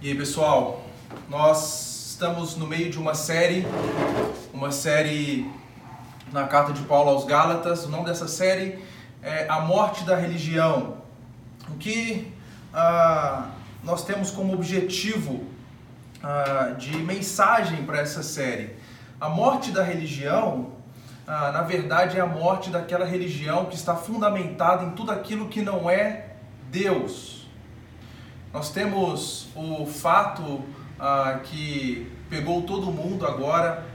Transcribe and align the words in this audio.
E 0.00 0.10
aí, 0.10 0.14
pessoal, 0.16 0.84
nós 1.28 2.10
estamos 2.10 2.56
no 2.56 2.68
meio 2.68 2.88
de 2.88 3.00
uma 3.00 3.16
série, 3.16 3.66
uma 4.54 4.70
série 4.70 5.50
na 6.32 6.46
carta 6.46 6.72
de 6.72 6.82
Paulo 6.82 7.10
aos 7.10 7.24
Gálatas. 7.24 7.84
O 7.84 7.88
nome 7.88 8.04
dessa 8.04 8.28
série 8.28 8.78
é 9.20 9.48
A 9.48 9.58
Morte 9.62 10.04
da 10.04 10.14
Religião. 10.14 10.98
O 11.68 11.74
que 11.78 12.32
ah, 12.72 13.48
nós 13.82 14.04
temos 14.04 14.30
como 14.30 14.54
objetivo 14.54 15.44
ah, 16.22 16.76
de 16.78 16.96
mensagem 16.98 17.84
para 17.84 17.98
essa 17.98 18.22
série? 18.22 18.76
A 19.20 19.28
morte 19.28 19.72
da 19.72 19.82
religião, 19.82 20.74
ah, 21.26 21.50
na 21.50 21.62
verdade, 21.62 22.18
é 22.18 22.20
a 22.20 22.26
morte 22.26 22.70
daquela 22.70 23.04
religião 23.04 23.64
que 23.64 23.74
está 23.74 23.96
fundamentada 23.96 24.84
em 24.84 24.90
tudo 24.90 25.10
aquilo 25.10 25.48
que 25.48 25.60
não 25.60 25.90
é 25.90 26.26
Deus. 26.70 27.37
Nós 28.50 28.70
temos 28.70 29.48
o 29.54 29.84
fato 29.84 30.62
ah, 30.98 31.40
que 31.44 32.10
pegou 32.30 32.62
todo 32.62 32.90
mundo 32.90 33.26
agora, 33.26 33.86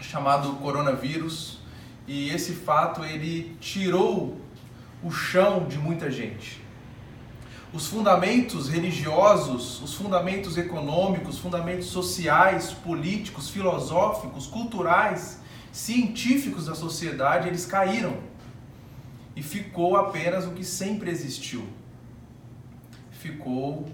chamado 0.00 0.54
coronavírus, 0.54 1.58
e 2.06 2.30
esse 2.30 2.52
fato 2.52 3.04
ele 3.04 3.54
tirou 3.60 4.40
o 5.02 5.10
chão 5.10 5.66
de 5.68 5.76
muita 5.76 6.10
gente. 6.10 6.58
Os 7.70 7.86
fundamentos 7.86 8.70
religiosos, 8.70 9.82
os 9.82 9.92
fundamentos 9.92 10.56
econômicos, 10.56 11.38
fundamentos 11.38 11.88
sociais, 11.88 12.72
políticos, 12.72 13.50
filosóficos, 13.50 14.46
culturais, 14.46 15.38
científicos 15.70 16.64
da 16.64 16.74
sociedade, 16.74 17.46
eles 17.46 17.66
caíram. 17.66 18.16
E 19.36 19.42
ficou 19.42 19.98
apenas 19.98 20.46
o 20.46 20.52
que 20.52 20.64
sempre 20.64 21.10
existiu. 21.10 21.68
Ficou 23.10 23.86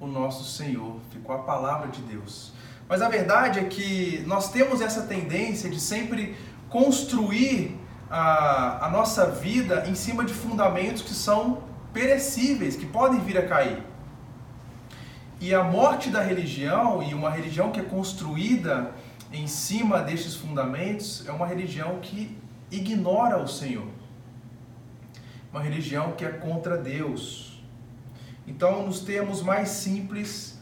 o 0.00 0.06
nosso 0.06 0.44
Senhor, 0.56 0.96
ficou 1.10 1.34
a 1.34 1.40
palavra 1.40 1.88
de 1.88 2.00
Deus. 2.02 2.52
Mas 2.88 3.02
a 3.02 3.08
verdade 3.08 3.58
é 3.58 3.64
que 3.64 4.22
nós 4.26 4.50
temos 4.50 4.80
essa 4.80 5.02
tendência 5.02 5.68
de 5.68 5.80
sempre 5.80 6.36
construir 6.68 7.78
a, 8.10 8.86
a 8.86 8.90
nossa 8.90 9.26
vida 9.26 9.84
em 9.86 9.94
cima 9.94 10.24
de 10.24 10.32
fundamentos 10.32 11.02
que 11.02 11.12
são 11.12 11.62
perecíveis, 11.92 12.76
que 12.76 12.86
podem 12.86 13.20
vir 13.20 13.36
a 13.38 13.46
cair. 13.46 13.82
E 15.40 15.54
a 15.54 15.62
morte 15.62 16.10
da 16.10 16.22
religião, 16.22 17.02
e 17.02 17.14
uma 17.14 17.30
religião 17.30 17.70
que 17.70 17.80
é 17.80 17.84
construída 17.84 18.92
em 19.32 19.46
cima 19.46 20.00
destes 20.00 20.34
fundamentos, 20.34 21.24
é 21.28 21.32
uma 21.32 21.46
religião 21.46 21.98
que 22.00 22.36
ignora 22.70 23.38
o 23.38 23.46
Senhor. 23.46 23.86
Uma 25.52 25.60
religião 25.60 26.12
que 26.12 26.24
é 26.24 26.30
contra 26.30 26.76
Deus 26.76 27.57
então, 28.48 28.86
nos 28.86 29.00
termos 29.00 29.42
mais 29.42 29.68
simples, 29.68 30.58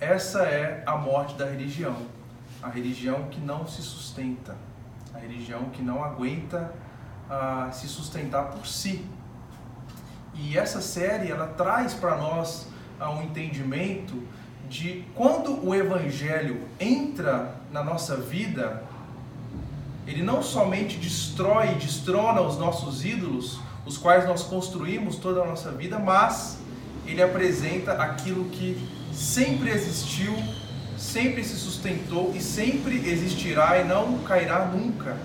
essa 0.00 0.44
é 0.44 0.82
a 0.86 0.96
morte 0.96 1.34
da 1.34 1.44
religião. 1.44 1.94
A 2.62 2.70
religião 2.70 3.24
que 3.24 3.38
não 3.38 3.66
se 3.66 3.82
sustenta, 3.82 4.56
a 5.14 5.18
religião 5.18 5.66
que 5.66 5.82
não 5.82 6.02
aguenta 6.02 6.72
uh, 7.28 7.72
se 7.72 7.86
sustentar 7.86 8.46
por 8.46 8.66
si. 8.66 9.04
E 10.34 10.56
essa 10.56 10.80
série 10.80 11.30
ela 11.30 11.48
traz 11.48 11.92
para 11.92 12.16
nós 12.16 12.66
uh, 12.98 13.10
um 13.10 13.22
entendimento 13.22 14.26
de 14.70 15.04
quando 15.14 15.62
o 15.64 15.74
evangelho 15.74 16.66
entra 16.80 17.56
na 17.70 17.84
nossa 17.84 18.16
vida, 18.16 18.82
ele 20.06 20.22
não 20.22 20.42
somente 20.42 20.96
destrói, 20.96 21.74
destrona 21.74 22.40
os 22.40 22.56
nossos 22.56 23.04
ídolos, 23.04 23.60
os 23.84 23.98
quais 23.98 24.26
nós 24.26 24.42
construímos 24.42 25.16
toda 25.16 25.42
a 25.42 25.46
nossa 25.46 25.70
vida, 25.72 25.98
mas 25.98 26.61
ele 27.06 27.22
apresenta 27.22 27.92
aquilo 27.92 28.44
que 28.46 28.76
sempre 29.12 29.70
existiu, 29.70 30.34
sempre 30.96 31.42
se 31.44 31.56
sustentou 31.56 32.32
e 32.34 32.40
sempre 32.40 32.96
existirá 33.08 33.78
e 33.78 33.84
não 33.84 34.18
cairá 34.18 34.64
nunca, 34.66 35.16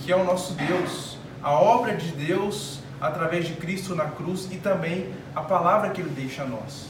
que 0.00 0.12
é 0.12 0.16
o 0.16 0.24
nosso 0.24 0.54
Deus, 0.54 1.16
a 1.42 1.52
obra 1.52 1.96
de 1.96 2.12
Deus 2.12 2.80
através 3.00 3.46
de 3.46 3.54
Cristo 3.54 3.94
na 3.94 4.06
cruz 4.06 4.48
e 4.50 4.56
também 4.56 5.12
a 5.34 5.42
palavra 5.42 5.90
que 5.90 6.00
ele 6.00 6.10
deixa 6.10 6.42
a 6.42 6.46
nós. 6.46 6.86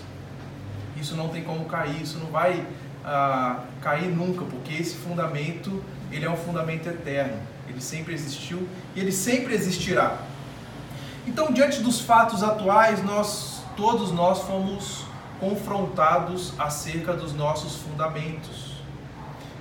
Isso 0.97 1.17
não 1.17 1.29
tem 1.29 1.43
como 1.43 1.65
cair, 1.65 2.03
isso 2.03 2.19
não 2.19 2.27
vai 2.27 2.65
ah, 3.05 3.61
cair 3.81 4.09
nunca, 4.09 4.45
porque 4.45 4.75
esse 4.75 4.95
fundamento 4.97 5.83
ele 6.11 6.25
é 6.25 6.31
um 6.31 6.37
fundamento 6.37 6.89
eterno. 6.89 7.37
Ele 7.69 7.81
sempre 7.81 8.15
existiu 8.15 8.69
e 8.95 9.01
ele 9.01 9.11
sempre 9.11 9.55
existirá. 9.55 10.19
Então, 11.27 11.53
diante 11.53 11.81
dos 11.81 12.01
fatos 12.01 12.43
atuais, 12.43 13.03
nós 13.03 13.54
todos 13.77 14.13
nós 14.13 14.41
fomos 14.43 15.05
confrontados 15.41 16.59
acerca 16.59 17.13
dos 17.13 17.35
nossos 17.35 17.77
fundamentos. 17.77 18.75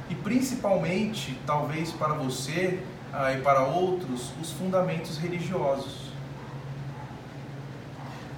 E 0.09 0.16
principalmente, 0.16 1.38
talvez 1.46 1.91
para 1.91 2.13
você 2.13 2.79
ah, 3.12 3.34
e 3.34 3.41
para 3.41 3.62
outros, 3.62 4.31
os 4.41 4.51
fundamentos 4.51 5.18
religiosos. 5.18 6.12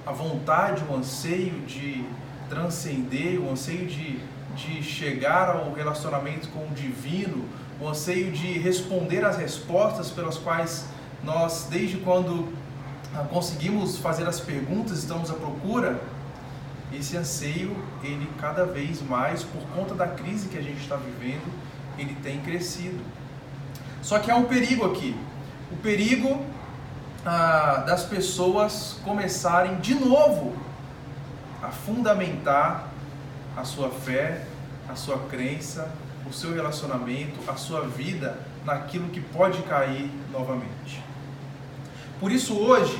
A 0.06 0.12
vontade, 0.12 0.82
o 0.88 0.94
anseio 0.94 1.60
de 1.66 2.04
transcender, 2.48 3.40
o 3.40 3.50
anseio 3.50 3.86
de, 3.86 4.20
de 4.54 4.82
chegar 4.82 5.50
ao 5.50 5.72
relacionamento 5.72 6.48
com 6.48 6.60
o 6.60 6.74
divino, 6.74 7.44
o 7.80 7.88
anseio 7.88 8.32
de 8.32 8.58
responder 8.58 9.24
às 9.24 9.36
respostas 9.36 10.10
pelas 10.10 10.38
quais 10.38 10.86
nós, 11.24 11.66
desde 11.68 11.98
quando 11.98 12.48
conseguimos 13.24 13.98
fazer 13.98 14.26
as 14.26 14.40
perguntas, 14.40 14.98
estamos 14.98 15.30
à 15.30 15.34
procura, 15.34 16.00
esse 16.92 17.16
anseio, 17.16 17.76
ele 18.02 18.30
cada 18.40 18.64
vez 18.64 19.02
mais, 19.02 19.42
por 19.42 19.60
conta 19.74 19.94
da 19.94 20.06
crise 20.06 20.48
que 20.48 20.56
a 20.56 20.62
gente 20.62 20.80
está 20.80 20.96
vivendo, 20.96 21.52
ele 21.98 22.16
tem 22.22 22.40
crescido. 22.40 23.00
Só 24.02 24.18
que 24.18 24.30
há 24.30 24.36
um 24.36 24.44
perigo 24.44 24.86
aqui. 24.86 25.16
O 25.72 25.76
perigo 25.76 26.44
ah, 27.24 27.84
das 27.86 28.04
pessoas 28.04 29.00
começarem 29.04 29.76
de 29.80 29.94
novo 29.94 30.54
a 31.62 31.68
fundamentar 31.68 32.88
a 33.56 33.64
sua 33.64 33.90
fé, 33.90 34.44
a 34.88 34.94
sua 34.94 35.18
crença, 35.18 35.90
o 36.28 36.32
seu 36.32 36.54
relacionamento, 36.54 37.38
a 37.50 37.56
sua 37.56 37.82
vida 37.82 38.38
naquilo 38.64 39.08
que 39.08 39.20
pode 39.20 39.62
cair 39.62 40.10
novamente. 40.30 41.02
Por 42.18 42.32
isso, 42.32 42.54
hoje, 42.54 42.98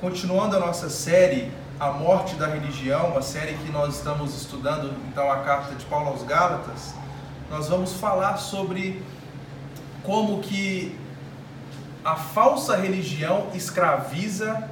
continuando 0.00 0.56
a 0.56 0.58
nossa 0.58 0.90
série 0.90 1.52
A 1.78 1.92
Morte 1.92 2.34
da 2.34 2.48
Religião, 2.48 3.10
uma 3.12 3.22
série 3.22 3.54
que 3.54 3.70
nós 3.70 3.94
estamos 3.94 4.34
estudando, 4.34 4.92
então, 5.08 5.30
a 5.30 5.36
carta 5.38 5.72
de 5.76 5.84
Paulo 5.84 6.08
aos 6.08 6.24
Gálatas, 6.24 6.92
nós 7.48 7.68
vamos 7.68 7.92
falar 7.92 8.38
sobre 8.38 9.00
como 10.02 10.40
que 10.40 10.98
a 12.04 12.16
falsa 12.16 12.76
religião 12.76 13.50
escraviza 13.54 14.68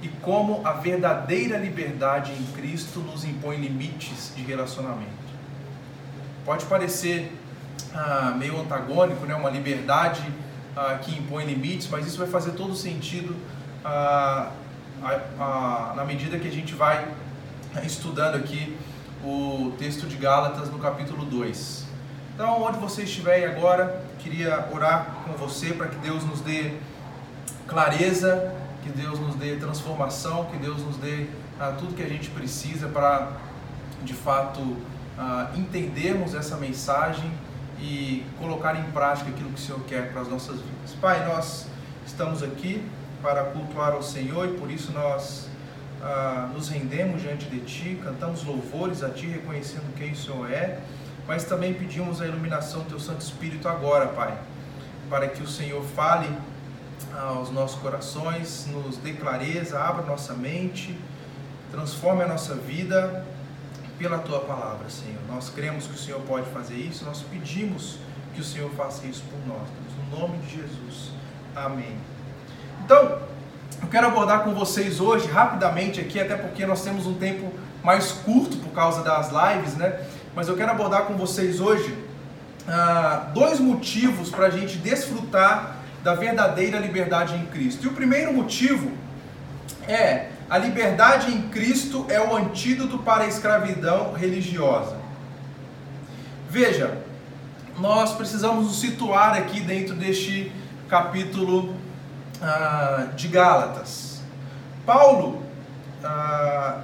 e 0.00 0.06
como 0.06 0.64
a 0.64 0.74
verdadeira 0.74 1.58
liberdade 1.58 2.30
em 2.30 2.46
Cristo 2.52 3.00
nos 3.00 3.24
impõe 3.24 3.56
limites 3.56 4.32
de 4.36 4.42
relacionamento. 4.42 5.10
Pode 6.44 6.66
parecer 6.66 7.32
ah, 7.92 8.32
meio 8.36 8.60
antagônico, 8.60 9.26
né? 9.26 9.34
uma 9.34 9.50
liberdade 9.50 10.22
ah, 10.76 10.98
que 11.00 11.16
impõe 11.18 11.44
limites, 11.44 11.88
mas 11.88 12.06
isso 12.06 12.18
vai 12.18 12.26
fazer 12.26 12.52
todo 12.52 12.74
sentido 12.74 13.34
ah, 13.84 14.50
na 15.94 16.04
medida 16.04 16.38
que 16.38 16.48
a 16.48 16.52
gente 16.52 16.74
vai 16.74 17.06
estudando 17.82 18.36
aqui 18.36 18.76
o 19.24 19.72
texto 19.78 20.06
de 20.06 20.16
Gálatas 20.16 20.70
no 20.70 20.78
capítulo 20.78 21.24
2. 21.24 21.84
Então, 22.34 22.62
onde 22.62 22.78
você 22.78 23.02
estiver 23.02 23.48
agora, 23.48 24.02
queria 24.18 24.68
orar 24.72 25.18
com 25.24 25.32
você 25.32 25.72
para 25.72 25.88
que 25.88 25.96
Deus 25.96 26.24
nos 26.24 26.40
dê 26.40 26.72
clareza, 27.66 28.52
que 28.82 28.90
Deus 28.90 29.18
nos 29.18 29.34
dê 29.36 29.56
transformação, 29.56 30.46
que 30.46 30.56
Deus 30.56 30.82
nos 30.82 30.96
dê 30.96 31.26
ah, 31.60 31.74
tudo 31.78 31.94
que 31.94 32.02
a 32.02 32.08
gente 32.08 32.30
precisa 32.30 32.88
para, 32.88 33.32
de 34.02 34.14
fato, 34.14 34.76
ah, 35.18 35.50
entendermos 35.54 36.34
essa 36.34 36.56
mensagem 36.56 37.30
e 37.80 38.24
colocar 38.38 38.76
em 38.76 38.84
prática 38.92 39.30
aquilo 39.30 39.50
que 39.50 39.60
o 39.60 39.62
Senhor 39.62 39.80
quer 39.86 40.12
para 40.12 40.22
as 40.22 40.28
nossas 40.28 40.56
vidas. 40.56 40.92
Pai, 41.00 41.26
nós 41.26 41.66
estamos 42.06 42.42
aqui 42.42 42.86
para 43.22 43.44
cultuar 43.44 43.92
ao 43.92 44.02
Senhor 44.02 44.48
e 44.48 44.52
por 44.52 44.70
isso 44.70 44.92
nós 44.92 45.48
ah, 46.02 46.50
nos 46.52 46.68
rendemos 46.68 47.22
diante 47.22 47.46
de 47.46 47.60
Ti, 47.60 48.00
cantamos 48.02 48.44
louvores 48.44 49.02
a 49.02 49.10
Ti, 49.10 49.26
reconhecendo 49.26 49.94
quem 49.96 50.12
o 50.12 50.16
Senhor 50.16 50.50
é, 50.50 50.80
mas 51.26 51.44
também 51.44 51.72
pedimos 51.72 52.20
a 52.20 52.26
iluminação 52.26 52.82
do 52.82 52.90
Teu 52.90 53.00
Santo 53.00 53.22
Espírito 53.22 53.68
agora, 53.68 54.08
Pai, 54.08 54.38
para 55.08 55.28
que 55.28 55.42
o 55.42 55.48
Senhor 55.48 55.82
fale 55.82 56.28
aos 57.18 57.50
nossos 57.50 57.80
corações, 57.80 58.66
nos 58.66 58.96
dê 58.98 59.12
clareza, 59.12 59.78
abra 59.78 60.04
nossa 60.04 60.34
mente, 60.34 60.98
transforme 61.70 62.22
a 62.22 62.28
nossa 62.28 62.54
vida 62.54 63.24
pela 63.98 64.18
tua 64.18 64.40
palavra, 64.40 64.88
Senhor. 64.88 65.20
Nós 65.28 65.50
cremos 65.50 65.86
que 65.86 65.94
o 65.94 65.98
Senhor 65.98 66.20
pode 66.22 66.50
fazer 66.50 66.74
isso, 66.74 67.04
nós 67.04 67.22
pedimos 67.22 67.98
que 68.34 68.40
o 68.40 68.44
Senhor 68.44 68.70
faça 68.72 69.06
isso 69.06 69.22
por 69.30 69.38
nós. 69.46 69.68
No 70.10 70.18
nome 70.18 70.38
de 70.38 70.56
Jesus. 70.56 71.10
Amém. 71.54 71.96
Então, 72.84 73.20
eu 73.82 73.88
quero 73.88 74.06
abordar 74.06 74.44
com 74.44 74.54
vocês 74.54 75.00
hoje, 75.00 75.28
rapidamente 75.28 76.00
aqui, 76.00 76.20
até 76.20 76.36
porque 76.36 76.66
nós 76.66 76.82
temos 76.82 77.06
um 77.06 77.14
tempo 77.14 77.52
mais 77.82 78.12
curto 78.12 78.56
por 78.56 78.72
causa 78.72 79.02
das 79.02 79.30
lives, 79.30 79.74
né? 79.74 80.04
Mas 80.34 80.48
eu 80.48 80.56
quero 80.56 80.70
abordar 80.70 81.02
com 81.04 81.14
vocês 81.14 81.60
hoje 81.60 81.96
ah, 82.66 83.30
dois 83.32 83.60
motivos 83.60 84.30
para 84.30 84.46
a 84.46 84.50
gente 84.50 84.78
desfrutar 84.78 85.76
da 86.02 86.14
verdadeira 86.14 86.78
liberdade 86.78 87.34
em 87.34 87.46
Cristo. 87.46 87.84
E 87.84 87.88
o 87.88 87.92
primeiro 87.92 88.32
motivo 88.32 88.90
é 89.86 90.28
a 90.48 90.58
liberdade 90.58 91.32
em 91.32 91.48
Cristo 91.48 92.06
é 92.08 92.20
o 92.20 92.36
antídoto 92.36 92.98
para 92.98 93.24
a 93.24 93.26
escravidão 93.26 94.12
religiosa. 94.12 94.96
Veja, 96.50 96.98
nós 97.78 98.12
precisamos 98.12 98.66
nos 98.66 98.80
situar 98.80 99.36
aqui 99.36 99.60
dentro 99.60 99.94
deste 99.94 100.52
capítulo 100.88 101.74
ah, 102.40 103.08
de 103.16 103.28
Gálatas. 103.28 104.20
Paulo, 104.86 105.42
ah, 106.04 106.82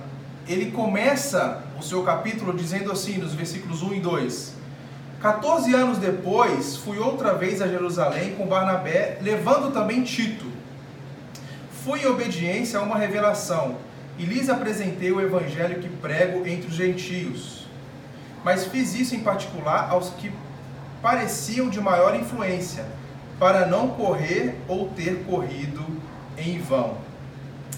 ele 0.48 0.70
começa 0.72 1.62
o 1.78 1.82
seu 1.82 2.02
capítulo 2.02 2.52
dizendo 2.56 2.90
assim, 2.90 3.18
nos 3.18 3.34
versículos 3.34 3.82
1 3.82 3.94
e 3.94 4.00
2: 4.00 4.54
14 5.20 5.74
anos 5.74 5.98
depois, 5.98 6.76
fui 6.76 6.98
outra 6.98 7.34
vez 7.34 7.60
a 7.60 7.68
Jerusalém 7.68 8.34
com 8.36 8.46
Barnabé, 8.46 9.18
levando 9.20 9.72
também 9.72 10.02
Tito. 10.02 10.50
Fui 11.84 12.02
em 12.02 12.06
obediência 12.06 12.78
a 12.78 12.82
uma 12.82 12.98
revelação 12.98 13.76
e 14.18 14.24
lhes 14.24 14.50
apresentei 14.50 15.10
o 15.10 15.20
evangelho 15.20 15.80
que 15.80 15.88
prego 15.88 16.46
entre 16.46 16.68
os 16.68 16.74
gentios. 16.74 17.66
Mas 18.44 18.66
fiz 18.66 18.94
isso 18.94 19.14
em 19.14 19.20
particular 19.20 19.88
aos 19.90 20.10
que 20.10 20.30
pareciam 21.00 21.70
de 21.70 21.80
maior 21.80 22.14
influência, 22.14 22.84
para 23.38 23.64
não 23.64 23.88
correr 23.88 24.56
ou 24.68 24.88
ter 24.90 25.24
corrido 25.24 25.82
em 26.36 26.58
vão. 26.58 26.98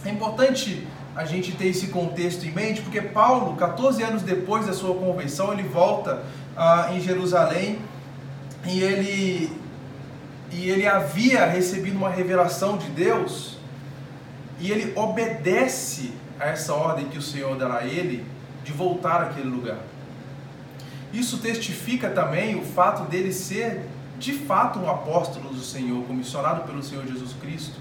É 0.04 0.10
importante 0.10 0.84
a 1.14 1.24
gente 1.24 1.52
ter 1.52 1.68
esse 1.68 1.88
contexto 1.88 2.44
em 2.44 2.50
mente, 2.50 2.82
porque 2.82 3.00
Paulo, 3.00 3.54
14 3.56 4.02
anos 4.02 4.22
depois 4.22 4.66
da 4.66 4.72
sua 4.72 4.96
conversão, 4.96 5.52
ele 5.52 5.62
volta 5.62 6.24
ah, 6.56 6.88
em 6.92 7.00
Jerusalém 7.00 7.78
e 8.66 8.80
ele, 8.80 9.52
e 10.50 10.68
ele 10.68 10.88
havia 10.88 11.46
recebido 11.46 11.96
uma 11.96 12.10
revelação 12.10 12.76
de 12.76 12.88
Deus 12.88 13.61
e 14.60 14.70
ele 14.70 14.92
obedece 14.96 16.12
a 16.38 16.48
essa 16.48 16.74
ordem 16.74 17.08
que 17.08 17.18
o 17.18 17.22
Senhor 17.22 17.56
dará 17.56 17.78
a 17.78 17.86
ele 17.86 18.24
de 18.64 18.72
voltar 18.72 19.22
àquele 19.22 19.48
lugar. 19.48 19.78
Isso 21.12 21.38
testifica 21.38 22.10
também 22.10 22.56
o 22.56 22.62
fato 22.62 23.08
dele 23.10 23.32
ser 23.32 23.82
de 24.18 24.32
fato 24.32 24.78
um 24.78 24.88
apóstolo 24.88 25.50
do 25.50 25.60
Senhor, 25.60 26.04
comissionado 26.04 26.62
pelo 26.62 26.82
Senhor 26.82 27.06
Jesus 27.06 27.34
Cristo. 27.40 27.76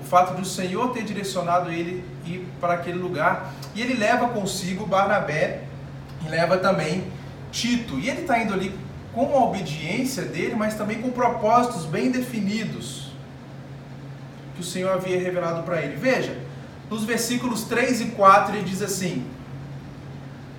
O 0.00 0.04
fato 0.04 0.34
de 0.34 0.42
o 0.42 0.46
Senhor 0.46 0.92
ter 0.92 1.02
direcionado 1.02 1.70
ele 1.70 2.04
ir 2.24 2.46
para 2.60 2.74
aquele 2.74 2.98
lugar. 2.98 3.52
E 3.74 3.82
ele 3.82 3.94
leva 3.94 4.28
consigo 4.28 4.86
Barnabé 4.86 5.64
e 6.24 6.28
leva 6.28 6.56
também 6.56 7.04
Tito. 7.52 7.98
E 7.98 8.08
ele 8.08 8.22
está 8.22 8.38
indo 8.38 8.54
ali 8.54 8.74
com 9.12 9.26
a 9.36 9.44
obediência 9.44 10.24
dele, 10.24 10.54
mas 10.54 10.74
também 10.74 11.02
com 11.02 11.10
propósitos 11.10 11.84
bem 11.84 12.10
definidos 12.10 12.99
que 14.60 14.66
o 14.66 14.66
Senhor 14.66 14.92
havia 14.92 15.18
revelado 15.18 15.62
para 15.62 15.80
ele. 15.80 15.96
Veja, 15.96 16.36
nos 16.90 17.04
versículos 17.04 17.64
3 17.64 18.02
e 18.02 18.04
4 18.08 18.54
ele 18.54 18.64
diz 18.64 18.82
assim: 18.82 19.26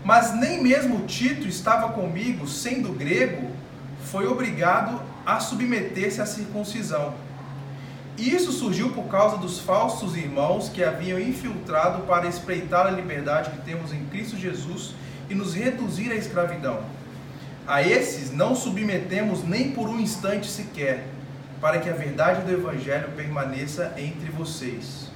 Mas 0.03 0.33
nem 0.33 0.61
mesmo 0.61 1.05
Tito 1.05 1.47
estava 1.47 1.89
comigo, 1.89 2.47
sendo 2.47 2.91
grego, 2.91 3.51
foi 4.05 4.25
obrigado 4.25 4.99
a 5.23 5.39
submeter-se 5.39 6.19
à 6.19 6.25
circuncisão. 6.25 7.13
E 8.17 8.33
isso 8.35 8.51
surgiu 8.51 8.89
por 8.89 9.05
causa 9.05 9.37
dos 9.37 9.59
falsos 9.59 10.17
irmãos 10.17 10.67
que 10.69 10.83
haviam 10.83 11.19
infiltrado 11.19 12.03
para 12.03 12.27
espreitar 12.27 12.87
a 12.87 12.91
liberdade 12.91 13.51
que 13.51 13.61
temos 13.61 13.93
em 13.93 14.03
Cristo 14.05 14.35
Jesus 14.35 14.95
e 15.29 15.35
nos 15.35 15.53
reduzir 15.53 16.11
à 16.11 16.15
escravidão. 16.15 16.81
A 17.67 17.81
esses 17.83 18.31
não 18.31 18.55
submetemos 18.55 19.43
nem 19.43 19.71
por 19.71 19.87
um 19.87 19.99
instante 19.99 20.47
sequer, 20.47 21.05
para 21.61 21.79
que 21.79 21.89
a 21.89 21.93
verdade 21.93 22.41
do 22.41 22.51
Evangelho 22.51 23.09
permaneça 23.15 23.93
entre 23.97 24.29
vocês. 24.31 25.09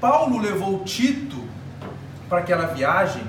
Paulo 0.00 0.38
levou 0.38 0.84
Tito 0.84 1.42
para 2.28 2.38
aquela 2.38 2.66
viagem 2.66 3.24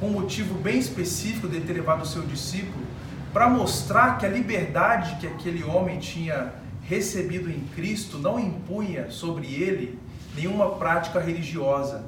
com 0.00 0.06
um 0.06 0.12
motivo 0.12 0.54
bem 0.54 0.78
específico 0.78 1.46
de 1.46 1.60
ter 1.60 1.74
levado 1.74 2.06
seu 2.06 2.22
discípulo 2.22 2.84
para 3.32 3.48
mostrar 3.48 4.16
que 4.18 4.24
a 4.24 4.28
liberdade 4.28 5.16
que 5.16 5.26
aquele 5.26 5.62
homem 5.62 5.98
tinha 5.98 6.52
recebido 6.82 7.50
em 7.50 7.60
Cristo 7.74 8.18
não 8.18 8.38
impunha 8.38 9.10
sobre 9.10 9.46
ele 9.46 9.98
nenhuma 10.34 10.70
prática 10.76 11.20
religiosa, 11.20 12.04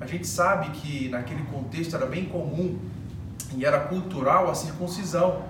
a 0.00 0.06
gente 0.06 0.26
sabe 0.26 0.70
que 0.70 1.08
naquele 1.08 1.42
contexto 1.44 1.94
era 1.94 2.06
bem 2.06 2.24
comum 2.24 2.78
e 3.54 3.64
era 3.64 3.80
cultural 3.80 4.50
a 4.50 4.54
circuncisão. 4.54 5.42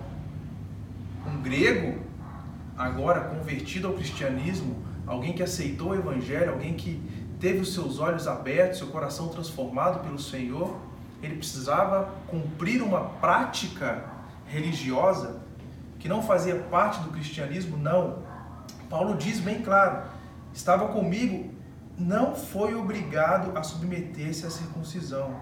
Um 1.26 1.40
grego, 1.40 1.98
agora 2.80 3.20
convertido 3.20 3.88
ao 3.88 3.92
cristianismo, 3.92 4.82
alguém 5.06 5.34
que 5.34 5.42
aceitou 5.42 5.90
o 5.90 5.94
evangelho, 5.94 6.52
alguém 6.52 6.72
que 6.72 6.98
teve 7.38 7.58
os 7.58 7.74
seus 7.74 7.98
olhos 7.98 8.26
abertos, 8.26 8.78
seu 8.78 8.86
coração 8.86 9.28
transformado 9.28 10.02
pelo 10.02 10.18
Senhor, 10.18 10.74
ele 11.22 11.36
precisava 11.36 12.10
cumprir 12.26 12.82
uma 12.82 13.00
prática 13.20 14.04
religiosa 14.46 15.42
que 15.98 16.08
não 16.08 16.22
fazia 16.22 16.56
parte 16.56 17.00
do 17.02 17.10
cristianismo, 17.10 17.76
não. 17.76 18.22
Paulo 18.88 19.14
diz 19.18 19.38
bem 19.40 19.60
claro: 19.60 20.04
estava 20.54 20.88
comigo 20.88 21.50
não 21.98 22.34
foi 22.34 22.74
obrigado 22.74 23.56
a 23.58 23.62
submeter-se 23.62 24.46
à 24.46 24.50
circuncisão. 24.50 25.38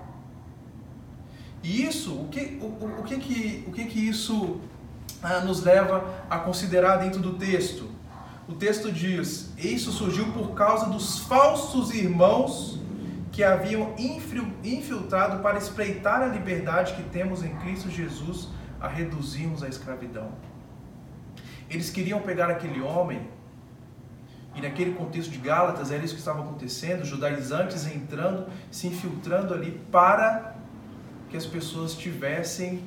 E 1.62 1.84
isso, 1.84 2.20
o 2.20 2.28
que, 2.28 2.58
o, 2.60 3.00
o, 3.00 3.02
que, 3.04 3.18
que, 3.18 3.64
o 3.68 3.72
que, 3.72 3.84
que 3.84 4.08
isso 4.08 4.60
nos 5.44 5.62
leva 5.62 6.24
a 6.28 6.38
considerar 6.38 6.96
dentro 6.98 7.20
do 7.20 7.34
texto? 7.34 7.88
O 8.48 8.54
texto 8.54 8.90
diz: 8.90 9.52
Isso 9.58 9.92
surgiu 9.92 10.32
por 10.32 10.54
causa 10.54 10.86
dos 10.86 11.20
falsos 11.20 11.92
irmãos 11.92 12.80
que 13.30 13.44
haviam 13.44 13.94
infiltrado 14.64 15.42
para 15.42 15.58
espreitar 15.58 16.22
a 16.22 16.26
liberdade 16.26 16.94
que 16.94 17.02
temos 17.04 17.44
em 17.44 17.54
Cristo 17.56 17.90
Jesus 17.90 18.48
a 18.80 18.88
reduzirmos 18.88 19.62
a 19.62 19.68
escravidão. 19.68 20.32
Eles 21.68 21.90
queriam 21.90 22.20
pegar 22.20 22.50
aquele 22.50 22.80
homem 22.80 23.28
e 24.54 24.60
naquele 24.60 24.94
contexto 24.94 25.30
de 25.30 25.38
Gálatas 25.38 25.92
era 25.92 26.04
isso 26.04 26.14
que 26.14 26.20
estava 26.20 26.40
acontecendo, 26.40 27.04
judaizantes 27.04 27.86
entrando, 27.86 28.46
se 28.70 28.88
infiltrando 28.88 29.54
ali 29.54 29.80
para 29.92 30.56
que 31.28 31.36
as 31.36 31.46
pessoas 31.46 31.94
tivessem 31.94 32.82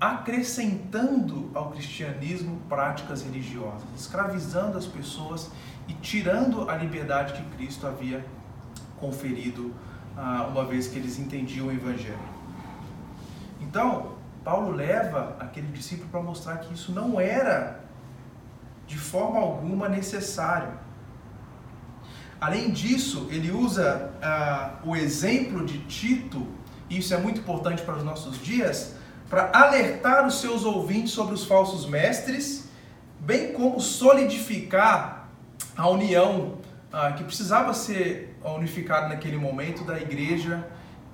acrescentando 0.00 1.50
ao 1.54 1.70
cristianismo 1.70 2.60
práticas 2.68 3.22
religiosas, 3.22 3.88
escravizando 3.96 4.76
as 4.76 4.86
pessoas 4.86 5.50
e 5.88 5.94
tirando 5.94 6.68
a 6.68 6.76
liberdade 6.76 7.32
que 7.32 7.56
Cristo 7.56 7.86
havia 7.86 8.24
conferido 8.98 9.74
ah, 10.16 10.46
uma 10.50 10.64
vez 10.64 10.88
que 10.88 10.98
eles 10.98 11.18
entendiam 11.18 11.68
o 11.68 11.72
evangelho. 11.72 12.18
Então, 13.60 14.16
Paulo 14.44 14.70
leva 14.70 15.36
aquele 15.40 15.68
discípulo 15.68 16.08
para 16.08 16.22
mostrar 16.22 16.58
que 16.58 16.74
isso 16.74 16.92
não 16.92 17.20
era 17.20 17.80
de 18.86 18.98
forma 18.98 19.40
alguma 19.40 19.88
necessário. 19.88 20.72
Além 22.40 22.70
disso, 22.70 23.26
ele 23.30 23.50
usa 23.50 24.12
uh, 24.84 24.88
o 24.88 24.94
exemplo 24.94 25.64
de 25.64 25.78
Tito, 25.86 26.46
e 26.88 26.98
isso 26.98 27.14
é 27.14 27.16
muito 27.16 27.40
importante 27.40 27.82
para 27.82 27.96
os 27.96 28.04
nossos 28.04 28.38
dias, 28.40 28.94
para 29.28 29.50
alertar 29.52 30.26
os 30.26 30.40
seus 30.40 30.64
ouvintes 30.64 31.12
sobre 31.12 31.34
os 31.34 31.44
falsos 31.44 31.86
mestres, 31.86 32.68
bem 33.20 33.52
como 33.52 33.80
solidificar 33.80 35.28
a 35.76 35.88
união 35.88 36.58
uh, 36.92 37.14
que 37.16 37.24
precisava 37.24 37.74
ser 37.74 38.36
unificada 38.44 39.08
naquele 39.08 39.36
momento 39.36 39.84
da 39.84 40.00
igreja 40.00 40.66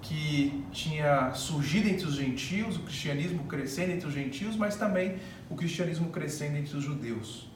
que 0.03 0.65
tinha 0.73 1.33
surgido 1.33 1.89
entre 1.89 2.07
os 2.07 2.15
gentios, 2.15 2.77
o 2.77 2.81
cristianismo 2.81 3.45
crescendo 3.45 3.93
entre 3.93 4.09
os 4.09 4.13
gentios, 4.13 4.57
mas 4.57 4.77
também 4.77 5.17
o 5.49 5.55
cristianismo 5.55 6.11
crescendo 6.11 6.57
entre 6.59 6.77
os 6.77 6.83
judeus. 6.83 7.49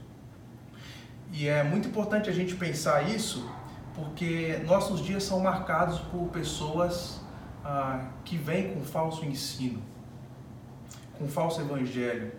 E 1.33 1.49
é 1.49 1.65
muito 1.65 1.89
importante 1.89 2.31
a 2.31 2.33
gente 2.33 2.55
pensar 2.55 3.11
isso, 3.11 3.51
porque 3.95 4.61
nossos 4.65 5.05
dias 5.05 5.25
são 5.25 5.41
marcados 5.41 5.99
por 5.99 6.29
pessoas 6.29 7.21
ah, 7.65 8.11
que 8.25 8.37
vêm 8.37 8.73
com 8.73 8.85
falso 8.85 9.25
ensino, 9.25 9.83
com 11.19 11.29
falso 11.29 11.61
evangelho, 11.61 12.33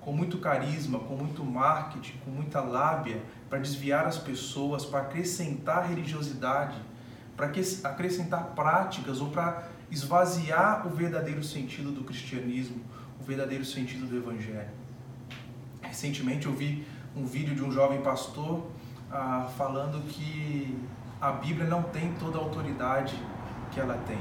com 0.00 0.12
muito 0.12 0.38
carisma, 0.38 0.98
com 0.98 1.14
muito 1.14 1.44
marketing, 1.44 2.18
com 2.24 2.30
muita 2.30 2.60
lábia 2.60 3.22
para 3.48 3.58
desviar 3.58 4.06
as 4.06 4.18
pessoas, 4.18 4.84
para 4.84 5.00
acrescentar 5.00 5.88
religiosidade, 5.88 6.76
para 7.36 7.46
acrescentar 7.84 8.46
práticas 8.54 9.20
ou 9.20 9.28
para 9.28 9.68
esvaziar 9.90 10.86
o 10.86 10.90
verdadeiro 10.90 11.42
sentido 11.44 11.92
do 11.92 12.02
cristianismo, 12.02 12.82
o 13.20 13.24
verdadeiro 13.24 13.64
sentido 13.64 14.06
do 14.06 14.16
evangelho. 14.16 14.70
Recentemente 15.82 16.46
eu 16.46 16.52
vi 16.52 16.86
um 17.14 17.24
vídeo 17.24 17.54
de 17.54 17.62
um 17.62 17.70
jovem 17.70 18.00
pastor 18.00 18.66
ah, 19.10 19.48
falando 19.56 20.02
que 20.08 20.76
a 21.20 21.30
Bíblia 21.32 21.66
não 21.68 21.82
tem 21.82 22.12
toda 22.14 22.38
a 22.38 22.40
autoridade 22.40 23.14
que 23.70 23.78
ela 23.78 23.96
tem. 24.06 24.18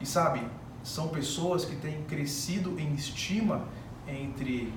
E 0.00 0.06
sabe, 0.06 0.40
são 0.84 1.08
pessoas 1.08 1.64
que 1.64 1.74
têm 1.76 2.04
crescido 2.04 2.78
em 2.78 2.92
estima 2.92 3.66
entre 4.06 4.72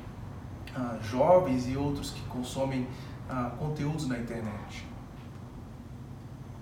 ah, 0.74 0.98
jovens 1.02 1.68
e 1.68 1.76
outros 1.76 2.12
que 2.12 2.22
consomem 2.22 2.88
ah, 3.30 3.52
conteúdos 3.60 4.08
na 4.08 4.18
internet. 4.18 4.86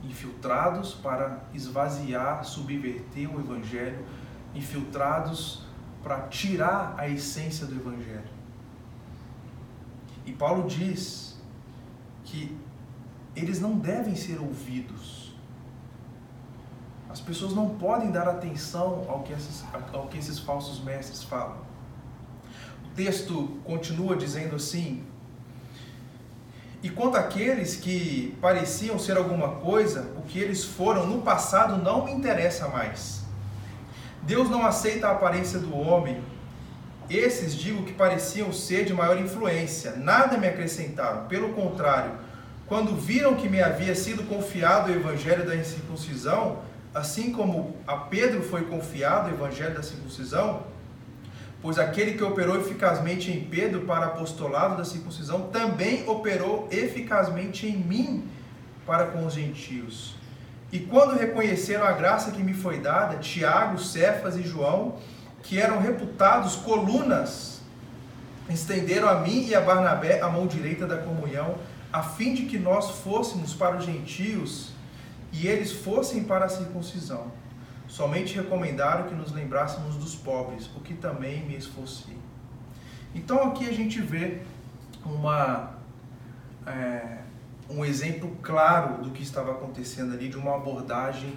Infiltrados 0.04 0.96
para 0.96 1.46
esvaziar, 1.54 2.44
subverter 2.44 3.34
o 3.34 3.40
Evangelho, 3.40 4.04
infiltrados 4.56 5.64
para 6.04 6.28
tirar 6.28 6.96
a 6.98 7.08
essência 7.08 7.68
do 7.68 7.75
Evangelho. 7.75 8.36
E 10.25 10.32
Paulo 10.32 10.68
diz 10.68 11.40
que 12.24 12.58
eles 13.36 13.60
não 13.62 13.78
devem 13.78 14.16
ser 14.16 14.40
ouvidos. 14.40 15.25
As 17.25 17.29
pessoas 17.29 17.55
não 17.55 17.70
podem 17.70 18.12
dar 18.12 18.27
atenção 18.27 19.03
ao 19.10 19.24
que, 19.24 19.34
esses, 19.34 19.63
ao 19.91 20.05
que 20.05 20.20
esses 20.20 20.38
falsos 20.38 20.79
mestres 20.84 21.24
falam. 21.24 21.58
O 22.86 22.96
texto 22.96 23.60
continua 23.63 24.15
dizendo 24.15 24.55
assim: 24.55 25.03
E 26.84 26.89
quanto 26.91 27.17
àqueles 27.17 27.77
que 27.77 28.38
pareciam 28.39 29.00
ser 29.00 29.17
alguma 29.17 29.55
coisa, 29.55 30.13
o 30.20 30.22
que 30.22 30.38
eles 30.38 30.63
foram 30.63 31.08
no 31.08 31.24
passado 31.24 31.82
não 31.82 32.05
me 32.05 32.12
interessa 32.12 32.67
mais. 32.67 33.24
Deus 34.22 34.48
não 34.48 34.63
aceita 34.63 35.08
a 35.08 35.13
aparência 35.13 35.58
do 35.58 35.75
homem. 35.75 36.22
Esses 37.10 37.55
digo 37.55 37.86
que 37.86 37.94
pareciam 37.94 38.53
ser 38.53 38.86
de 38.86 38.94
maior 38.94 39.20
influência, 39.20 39.96
nada 39.96 40.38
me 40.38 40.48
acrescentaram. 40.48 41.25
Pelo 41.25 41.53
contrário, 41.53 42.12
quando 42.67 42.96
viram 42.96 43.34
que 43.34 43.50
me 43.50 43.63
havia 43.63 43.96
sido 43.96 44.29
confiado 44.29 44.91
o 44.91 44.94
evangelho 44.94 45.44
da 45.44 45.55
incircuncisão, 45.55 46.60
assim 46.96 47.34
como 47.34 47.75
a 47.86 47.98
Pedro 47.98 48.42
foi 48.42 48.64
confiado 48.64 49.30
o 49.30 49.34
evangelho 49.34 49.75
da 49.75 49.84
circuncisão, 49.84 50.64
pois 51.62 51.78
aquele 51.78 52.14
que 52.14 52.24
operou 52.24 52.58
eficazmente 52.58 53.30
em 53.30 53.44
Pedro 53.44 53.82
para 53.82 54.06
apostolado 54.06 54.78
da 54.78 54.86
circuncisão 54.86 55.50
também 55.50 56.08
operou 56.08 56.70
eficazmente 56.72 57.68
em 57.68 57.75
mim 57.75 58.30
para 58.86 59.08
com 59.08 59.25
os 59.25 59.34
gentios. 59.34 60.16
E 60.72 60.80
quando 60.80 61.18
reconheceram 61.18 61.84
a 61.84 61.92
graça 61.92 62.32
que 62.32 62.42
me 62.42 62.54
foi 62.54 62.80
dada, 62.80 63.18
Tiago, 63.18 63.78
Cefas 63.78 64.38
e 64.38 64.44
João, 64.44 64.98
que 65.44 65.60
eram 65.60 65.82
reputados 65.82 66.56
colunas, 66.56 67.60
estenderam 68.50 69.10
a 69.10 69.20
mim 69.20 69.48
e 69.48 69.54
a 69.54 69.60
Barnabé 69.60 70.22
a 70.22 70.30
mão 70.30 70.48
direita 70.48 70.88
da 70.88 70.98
comunhão, 70.98 71.56
a 71.92 72.02
fim 72.02 72.34
de 72.34 72.44
que 72.44 72.58
nós 72.58 72.92
fôssemos 73.02 73.54
para 73.54 73.75
os 73.75 73.84
gentios 73.84 74.75
e 75.38 75.48
eles 75.48 75.72
fossem 75.72 76.24
para 76.24 76.46
a 76.46 76.50
circuncisão. 76.50 77.32
Somente 77.88 78.36
recomendaram 78.36 79.08
que 79.08 79.13
nos 79.13 79.32
lembrássemos 79.32 79.98
dos 79.98 80.15
pobres, 80.15 80.68
o 80.75 80.80
que 80.80 80.94
também 80.94 81.46
me 81.46 81.56
esforcei. 81.56 82.15
Então 83.13 83.44
aqui 83.44 83.68
a 83.68 83.74
gente 83.74 84.01
vê 84.01 84.42
uma, 85.06 85.75
é, 86.65 87.20
um 87.70 87.84
exemplo 87.84 88.36
claro 88.42 89.04
do 89.04 89.12
que 89.12 89.24
estava 89.24 89.51
acontecendo 89.51 90.13
ali, 90.13 90.30
de 90.30 90.38
uma 90.38 90.56
abordagem 90.56 91.34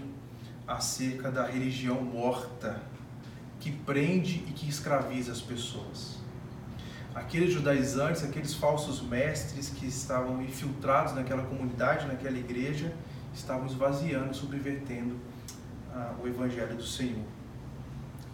acerca 0.67 1.31
da 1.31 1.47
religião 1.47 2.01
morta, 2.01 2.81
que 3.59 3.73
prende 3.73 4.45
e 4.47 4.53
que 4.53 4.69
escraviza 4.69 5.33
as 5.33 5.41
pessoas. 5.41 6.19
Aqueles 7.15 7.53
judaizantes, 7.53 8.23
aqueles 8.23 8.55
falsos 8.55 9.03
mestres 9.03 9.69
que 9.71 9.87
estavam 9.87 10.41
infiltrados 10.41 11.15
naquela 11.15 11.43
comunidade, 11.43 12.07
naquela 12.07 12.39
igreja, 12.39 12.95
estavam 13.35 13.67
esvaziando, 13.67 14.35
subvertendo 14.35 15.17
ah, 15.93 16.15
o 16.23 16.27
Evangelho 16.27 16.77
do 16.77 16.85
Senhor. 16.85 17.25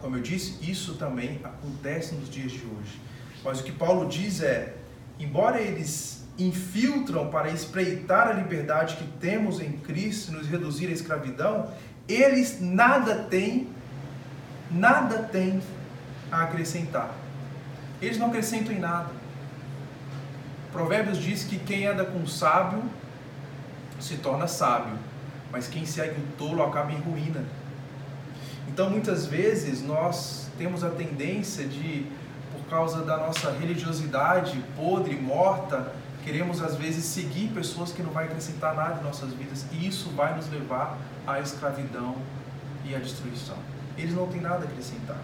Como 0.01 0.17
eu 0.17 0.23
disse, 0.23 0.59
isso 0.69 0.95
também 0.95 1.41
acontece 1.43 2.15
nos 2.15 2.29
dias 2.29 2.53
de 2.53 2.65
hoje. 2.67 3.01
Mas 3.45 3.61
o 3.61 3.65
que 3.65 3.73
Paulo 3.73 4.09
diz 4.09 4.43
é: 4.43 4.75
embora 5.19 5.61
eles 5.61 6.25
infiltram 6.39 7.31
para 7.31 7.51
espreitar 7.51 8.29
a 8.29 8.33
liberdade 8.33 8.97
que 8.97 9.07
temos 9.19 9.61
em 9.61 9.73
Cristo 9.73 10.33
nos 10.33 10.49
reduzir 10.49 10.89
à 10.89 10.91
escravidão, 10.91 11.71
eles 12.09 12.61
nada 12.61 13.25
têm, 13.25 13.69
nada 14.71 15.23
têm 15.23 15.61
a 16.31 16.43
acrescentar. 16.43 17.15
Eles 18.03 18.19
não 18.19 18.27
acrescentam 18.27 18.75
em 18.75 18.79
nada. 18.79 19.11
Provérbios 20.73 21.19
diz 21.19 21.45
que 21.45 21.59
quem 21.59 21.87
anda 21.87 22.05
com 22.05 22.27
sábio 22.27 22.83
se 24.01 24.17
torna 24.17 24.47
sábio, 24.47 24.99
mas 25.51 25.69
quem 25.69 25.87
segue 25.87 26.21
o 26.21 26.27
tolo 26.37 26.63
acaba 26.63 26.93
em 26.93 26.99
ruína. 26.99 27.43
Então, 28.69 28.91
muitas 28.91 29.27
vezes, 29.27 29.83
nós 29.83 30.49
temos 30.59 30.83
a 30.83 30.91
tendência 30.91 31.65
de, 31.67 32.07
por 32.53 32.69
causa 32.69 33.03
da 33.03 33.17
nossa 33.17 33.51
religiosidade 33.53 34.63
podre, 34.77 35.15
morta, 35.17 35.93
queremos 36.25 36.63
às 36.63 36.75
vezes 36.75 37.05
seguir 37.05 37.49
pessoas 37.49 37.93
que 37.93 38.03
não 38.03 38.11
vai 38.11 38.25
acrescentar 38.25 38.75
nada 38.75 39.01
em 39.01 39.05
nossas 39.05 39.33
vidas, 39.33 39.67
e 39.71 39.87
isso 39.87 40.11
vai 40.11 40.35
nos 40.35 40.49
levar 40.51 40.97
à 41.27 41.39
escravidão 41.41 42.17
e 42.85 42.95
à 42.95 42.99
destruição. 42.99 43.57
Eles 43.97 44.15
não 44.15 44.27
têm 44.27 44.41
nada 44.41 44.65
a 44.65 44.69
acrescentar. 44.69 45.19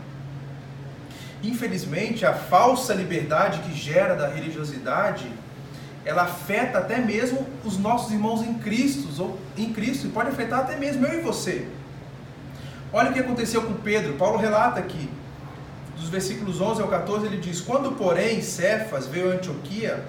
Infelizmente, 1.43 2.27
a 2.27 2.35
falsa 2.35 2.93
liberdade 2.93 3.61
que 3.61 3.75
gera 3.75 4.15
da 4.15 4.29
religiosidade 4.29 5.31
ela 6.05 6.23
afeta 6.23 6.79
até 6.79 6.99
mesmo 6.99 7.47
os 7.65 7.79
nossos 7.79 8.11
irmãos 8.11 8.43
em 8.43 8.55
Cristo, 8.55 9.09
ou 9.23 9.39
em 9.57 9.73
Cristo, 9.73 10.07
e 10.07 10.11
pode 10.11 10.31
afetar 10.31 10.61
até 10.61 10.77
mesmo 10.77 11.07
eu 11.07 11.19
e 11.19 11.23
você. 11.23 11.69
Olha 12.93 13.11
o 13.11 13.13
que 13.13 13.21
aconteceu 13.21 13.63
com 13.63 13.75
Pedro. 13.75 14.15
Paulo 14.15 14.39
relata 14.39 14.81
aqui, 14.81 15.09
dos 15.97 16.09
versículos 16.09 16.61
11 16.61 16.81
ao 16.81 16.89
14, 16.89 17.27
ele 17.27 17.37
diz: 17.37 17.61
Quando, 17.61 17.93
porém, 17.93 18.41
Cefas 18.41 19.07
veio 19.07 19.31
a 19.31 19.35
Antioquia, 19.35 20.05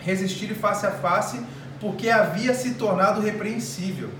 resistir 0.00 0.54
face 0.54 0.86
a 0.86 0.92
face, 0.92 1.40
porque 1.80 2.08
havia 2.08 2.54
se 2.54 2.74
tornado 2.74 3.20
repreensível. 3.20 4.10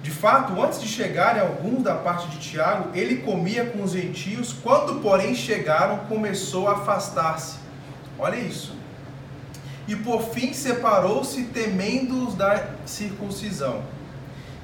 De 0.00 0.12
fato, 0.12 0.62
antes 0.62 0.80
de 0.80 0.86
chegarem 0.86 1.42
alguns 1.42 1.82
da 1.82 1.96
parte 1.96 2.28
de 2.28 2.38
Tiago, 2.38 2.96
ele 2.96 3.16
comia 3.16 3.66
com 3.66 3.82
os 3.82 3.90
gentios, 3.90 4.52
quando, 4.52 5.02
porém, 5.02 5.34
chegaram, 5.34 5.98
começou 6.08 6.68
a 6.68 6.74
afastar-se. 6.74 7.58
Olha 8.16 8.36
isso 8.36 8.85
e 9.88 9.94
por 9.94 10.22
fim 10.30 10.52
separou-se 10.52 11.42
temendo 11.44 12.26
os 12.26 12.34
da 12.34 12.66
circuncisão. 12.84 13.82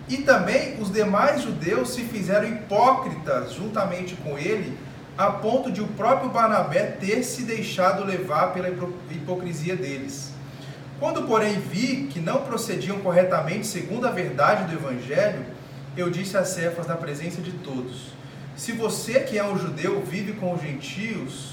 E 0.08 0.18
também 0.18 0.80
os 0.80 0.92
demais 0.92 1.42
judeus 1.42 1.90
se 1.90 2.02
fizeram 2.02 2.48
hipócritas 2.48 3.52
juntamente 3.52 4.14
com 4.16 4.36
ele, 4.36 4.76
a 5.16 5.30
ponto 5.30 5.70
de 5.70 5.80
o 5.80 5.86
próprio 5.88 6.30
Barnabé 6.30 6.86
ter 6.86 7.22
se 7.22 7.42
deixado 7.42 8.04
levar 8.04 8.52
pela 8.52 8.68
hipocrisia 9.10 9.76
deles. 9.76 10.32
Quando, 10.98 11.26
porém, 11.26 11.58
vi 11.58 12.08
que 12.10 12.20
não 12.20 12.42
procediam 12.42 13.00
corretamente 13.00 13.66
segundo 13.66 14.06
a 14.06 14.10
verdade 14.10 14.70
do 14.70 14.78
Evangelho, 14.78 15.44
eu 15.96 16.08
disse 16.10 16.36
a 16.36 16.44
Cefas 16.44 16.86
na 16.86 16.96
presença 16.96 17.40
de 17.40 17.52
todos: 17.52 18.12
Se 18.56 18.72
você 18.72 19.20
que 19.20 19.38
é 19.38 19.44
um 19.44 19.58
judeu 19.58 20.02
vive 20.02 20.32
com 20.32 20.54
os 20.54 20.62
gentios, 20.62 21.51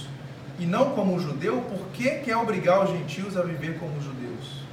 e 0.59 0.65
não 0.65 0.91
como 0.91 1.15
um 1.15 1.19
judeu, 1.19 1.61
por 1.61 1.87
que 1.93 2.09
quer 2.19 2.35
obrigar 2.35 2.83
os 2.83 2.91
gentios 2.91 3.37
a 3.37 3.43
viver 3.43 3.79
como 3.79 3.99
judeus? 4.01 4.63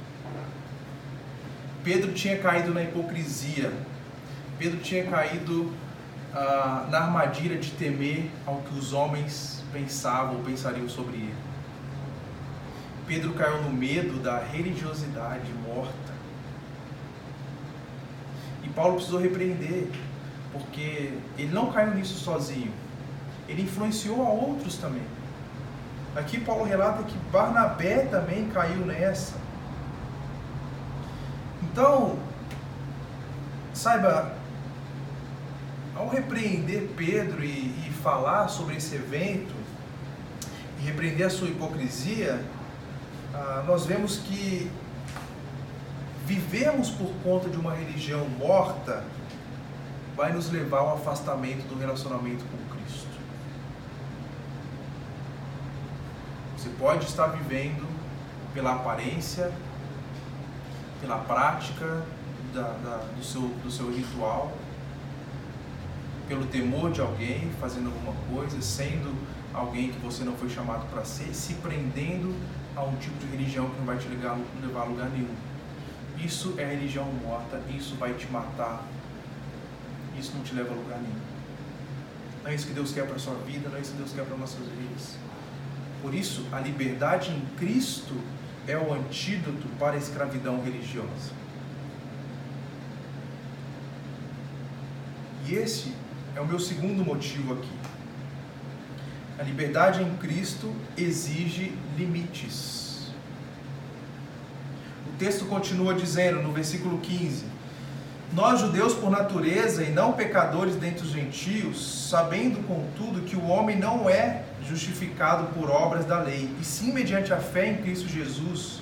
Pedro 1.81 2.11
tinha 2.11 2.37
caído 2.37 2.73
na 2.73 2.83
hipocrisia. 2.83 3.71
Pedro 4.59 4.79
tinha 4.79 5.05
caído 5.05 5.73
ah, 6.33 6.85
na 6.91 7.03
armadilha 7.03 7.57
de 7.57 7.71
temer 7.71 8.29
ao 8.45 8.57
que 8.57 8.77
os 8.77 8.91
homens 8.91 9.63
pensavam 9.71 10.35
ou 10.35 10.43
pensariam 10.43 10.89
sobre 10.89 11.15
ele. 11.15 11.35
Pedro 13.07 13.31
caiu 13.33 13.61
no 13.61 13.69
medo 13.69 14.21
da 14.21 14.39
religiosidade 14.39 15.49
morta. 15.65 16.13
E 18.61 18.67
Paulo 18.67 18.95
precisou 18.95 19.21
repreender, 19.21 19.87
porque 20.51 21.13
ele 21.37 21.53
não 21.53 21.71
caiu 21.71 21.95
nisso 21.95 22.19
sozinho. 22.19 22.73
Ele 23.47 23.61
influenciou 23.61 24.27
a 24.27 24.29
outros 24.29 24.75
também. 24.75 25.03
Aqui 26.17 26.39
Paulo 26.39 26.63
relata 26.65 27.03
que 27.03 27.15
Barnabé 27.31 28.07
também 28.07 28.49
caiu 28.49 28.83
nessa. 28.87 29.35
Então, 31.61 32.17
saiba, 33.71 34.33
ao 35.95 36.09
repreender 36.09 36.89
Pedro 36.97 37.43
e, 37.43 37.87
e 37.87 37.93
falar 38.01 38.47
sobre 38.47 38.77
esse 38.77 38.95
evento, 38.95 39.53
e 40.79 40.85
repreender 40.87 41.27
a 41.27 41.29
sua 41.29 41.49
hipocrisia, 41.49 42.43
ah, 43.35 43.63
nós 43.67 43.85
vemos 43.85 44.17
que 44.17 44.71
vivemos 46.25 46.89
por 46.89 47.13
conta 47.23 47.47
de 47.47 47.57
uma 47.57 47.75
religião 47.75 48.27
morta 48.27 49.03
vai 50.15 50.33
nos 50.33 50.49
levar 50.49 50.79
ao 50.79 50.95
afastamento 50.95 51.67
do 51.67 51.79
relacionamento 51.79 52.43
com 52.45 52.57
Você 56.67 56.73
pode 56.77 57.05
estar 57.05 57.27
vivendo 57.27 57.87
pela 58.53 58.73
aparência, 58.73 59.53
pela 60.99 61.17
prática 61.19 62.03
da, 62.53 62.61
da, 62.61 62.97
do, 63.15 63.23
seu, 63.23 63.43
do 63.63 63.71
seu 63.71 63.89
ritual, 63.89 64.51
pelo 66.27 66.45
temor 66.47 66.91
de 66.91 66.99
alguém, 66.99 67.49
fazendo 67.61 67.85
alguma 67.85 68.13
coisa, 68.29 68.61
sendo 68.61 69.15
alguém 69.53 69.93
que 69.93 69.99
você 69.99 70.25
não 70.25 70.35
foi 70.35 70.49
chamado 70.49 70.85
para 70.91 71.05
ser, 71.05 71.33
se 71.33 71.53
prendendo 71.53 72.35
a 72.75 72.83
um 72.83 72.97
tipo 72.97 73.17
de 73.17 73.27
religião 73.27 73.69
que 73.69 73.77
não 73.77 73.85
vai 73.85 73.97
te 73.97 74.09
levar, 74.09 74.37
levar 74.61 74.81
a 74.81 74.85
lugar 74.85 75.09
nenhum. 75.09 75.33
Isso 76.17 76.53
é 76.57 76.65
religião 76.65 77.05
morta, 77.23 77.61
isso 77.69 77.95
vai 77.95 78.13
te 78.13 78.27
matar, 78.29 78.83
isso 80.19 80.33
não 80.35 80.43
te 80.43 80.53
leva 80.53 80.73
a 80.73 80.75
lugar 80.75 80.99
nenhum. 80.99 81.21
Não 82.43 82.51
é 82.51 82.55
isso 82.55 82.67
que 82.67 82.73
Deus 82.73 82.91
quer 82.91 83.05
para 83.05 83.15
a 83.15 83.19
sua 83.19 83.35
vida, 83.35 83.69
não 83.69 83.77
é 83.77 83.79
isso 83.79 83.91
que 83.91 83.99
Deus 83.99 84.11
quer 84.11 84.25
para 84.25 84.35
nossas 84.35 84.59
vidas. 84.59 85.26
Por 86.01 86.13
isso, 86.13 86.45
a 86.51 86.59
liberdade 86.59 87.31
em 87.31 87.41
Cristo 87.57 88.15
é 88.67 88.77
o 88.77 88.93
antídoto 88.93 89.67
para 89.79 89.93
a 89.93 89.97
escravidão 89.97 90.61
religiosa. 90.61 91.31
E 95.47 95.55
esse 95.55 95.93
é 96.35 96.41
o 96.41 96.45
meu 96.45 96.59
segundo 96.59 97.03
motivo 97.03 97.53
aqui. 97.53 97.71
A 99.39 99.43
liberdade 99.43 100.03
em 100.03 100.17
Cristo 100.17 100.73
exige 100.97 101.73
limites. 101.97 103.11
O 105.07 105.17
texto 105.17 105.45
continua 105.45 105.93
dizendo 105.93 106.41
no 106.41 106.51
versículo 106.51 106.99
15: 106.99 107.45
Nós, 108.33 108.59
judeus 108.59 108.93
por 108.93 109.09
natureza 109.09 109.83
e 109.83 109.91
não 109.91 110.13
pecadores 110.13 110.75
dentre 110.75 111.05
os 111.05 111.11
gentios, 111.11 112.09
sabendo 112.09 112.61
contudo 112.67 113.21
que 113.21 113.35
o 113.35 113.47
homem 113.47 113.77
não 113.77 114.09
é 114.09 114.43
justificado 114.67 115.47
por 115.53 115.69
obras 115.69 116.05
da 116.05 116.19
lei, 116.19 116.49
e 116.59 116.63
sim 116.63 116.91
mediante 116.91 117.33
a 117.33 117.37
fé 117.37 117.67
em 117.71 117.77
Cristo 117.77 118.07
Jesus, 118.07 118.79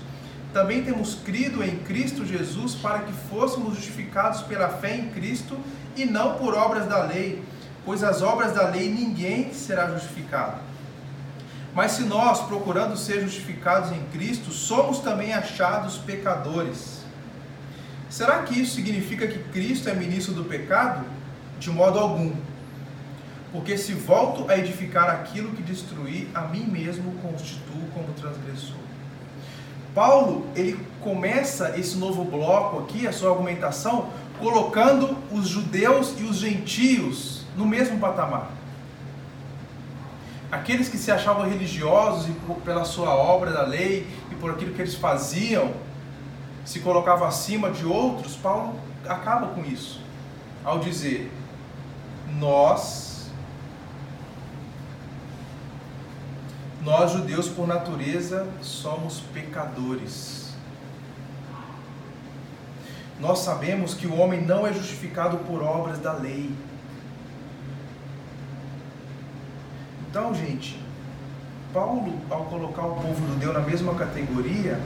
também 0.53 0.83
temos 0.83 1.15
crido 1.15 1.63
em 1.63 1.77
Cristo 1.79 2.25
Jesus 2.25 2.75
para 2.75 2.99
que 2.99 3.11
fôssemos 3.29 3.75
justificados 3.75 4.41
pela 4.43 4.69
fé 4.69 4.95
em 4.95 5.09
Cristo 5.09 5.59
e 5.97 6.05
não 6.05 6.35
por 6.35 6.53
obras 6.53 6.87
da 6.87 7.03
lei, 7.03 7.43
pois 7.83 8.03
as 8.03 8.21
obras 8.21 8.53
da 8.53 8.69
lei 8.69 8.89
ninguém 8.89 9.53
será 9.53 9.91
justificado. 9.91 10.57
Mas 11.73 11.91
se 11.91 12.03
nós, 12.03 12.39
procurando 12.43 12.95
ser 12.95 13.21
justificados 13.21 13.91
em 13.91 14.01
Cristo, 14.13 14.49
somos 14.51 14.99
também 14.99 15.33
achados 15.33 15.97
pecadores, 15.97 17.01
será 18.09 18.43
que 18.43 18.57
isso 18.57 18.75
significa 18.75 19.27
que 19.27 19.39
Cristo 19.51 19.89
é 19.89 19.93
ministro 19.93 20.33
do 20.33 20.45
pecado? 20.45 21.05
De 21.59 21.69
modo 21.69 21.99
algum. 21.99 22.33
Porque 23.51 23.77
se 23.77 23.93
volto 23.93 24.49
a 24.49 24.57
edificar 24.57 25.09
aquilo 25.09 25.51
que 25.51 25.61
destruí, 25.61 26.29
a 26.33 26.41
mim 26.41 26.65
mesmo 26.65 27.13
constituo 27.21 27.81
como 27.93 28.07
transgressor. 28.13 28.75
Paulo, 29.93 30.45
ele 30.55 30.77
começa 31.01 31.79
esse 31.79 31.95
novo 31.97 32.25
bloco 32.25 32.79
aqui, 32.79 33.07
a 33.07 33.13
sua 33.13 33.31
argumentação, 33.31 34.09
colocando 34.39 35.17
os 35.31 35.47
judeus 35.47 36.13
e 36.19 36.23
os 36.23 36.37
gentios 36.37 37.45
no 37.55 37.65
mesmo 37.65 37.97
patamar. 37.97 38.51
Aqueles 40.51 40.89
que 40.89 40.97
se 40.97 41.11
achavam 41.11 41.49
religiosos 41.49 42.27
e 42.27 42.33
pela 42.63 42.83
sua 42.83 43.15
obra 43.15 43.51
da 43.51 43.63
lei 43.63 44.05
e 44.31 44.35
por 44.35 44.51
aquilo 44.51 44.73
que 44.73 44.81
eles 44.81 44.95
faziam, 44.95 45.71
se 46.65 46.79
colocavam 46.79 47.27
acima 47.27 47.71
de 47.71 47.85
outros, 47.85 48.35
Paulo 48.35 48.75
acaba 49.07 49.47
com 49.47 49.63
isso, 49.63 50.01
ao 50.63 50.79
dizer: 50.79 51.31
Nós, 52.37 53.04
nós 56.85 57.11
judeus 57.11 57.49
por 57.49 57.67
natureza, 57.67 58.47
somos 58.61 59.19
pecadores 59.33 60.45
nós 63.19 63.39
sabemos 63.39 63.93
que 63.93 64.07
o 64.07 64.15
homem 64.17 64.41
não 64.41 64.67
é 64.67 64.73
justificado 64.73 65.37
por 65.37 65.61
obras 65.63 65.99
da 65.99 66.13
lei. 66.13 66.51
Então, 70.09 70.33
gente, 70.33 70.79
Paulo, 71.73 72.13
ao 72.29 72.45
colocar 72.45 72.85
o 72.85 72.95
povo 72.95 73.27
judeu 73.27 73.53
na 73.53 73.61
mesma 73.61 73.95
categoria, 73.95 74.79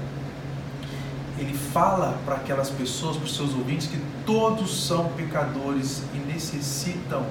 ele 1.37 1.53
fala 1.53 2.19
para 2.25 2.35
aquelas 2.35 2.69
pessoas, 2.69 3.17
para 3.17 3.25
os 3.25 3.35
seus 3.35 3.53
ouvintes, 3.53 3.87
que 3.87 3.99
todos 4.25 4.85
são 4.85 5.09
pecadores 5.13 6.03
e 6.13 6.17
necessitam, 6.17 7.25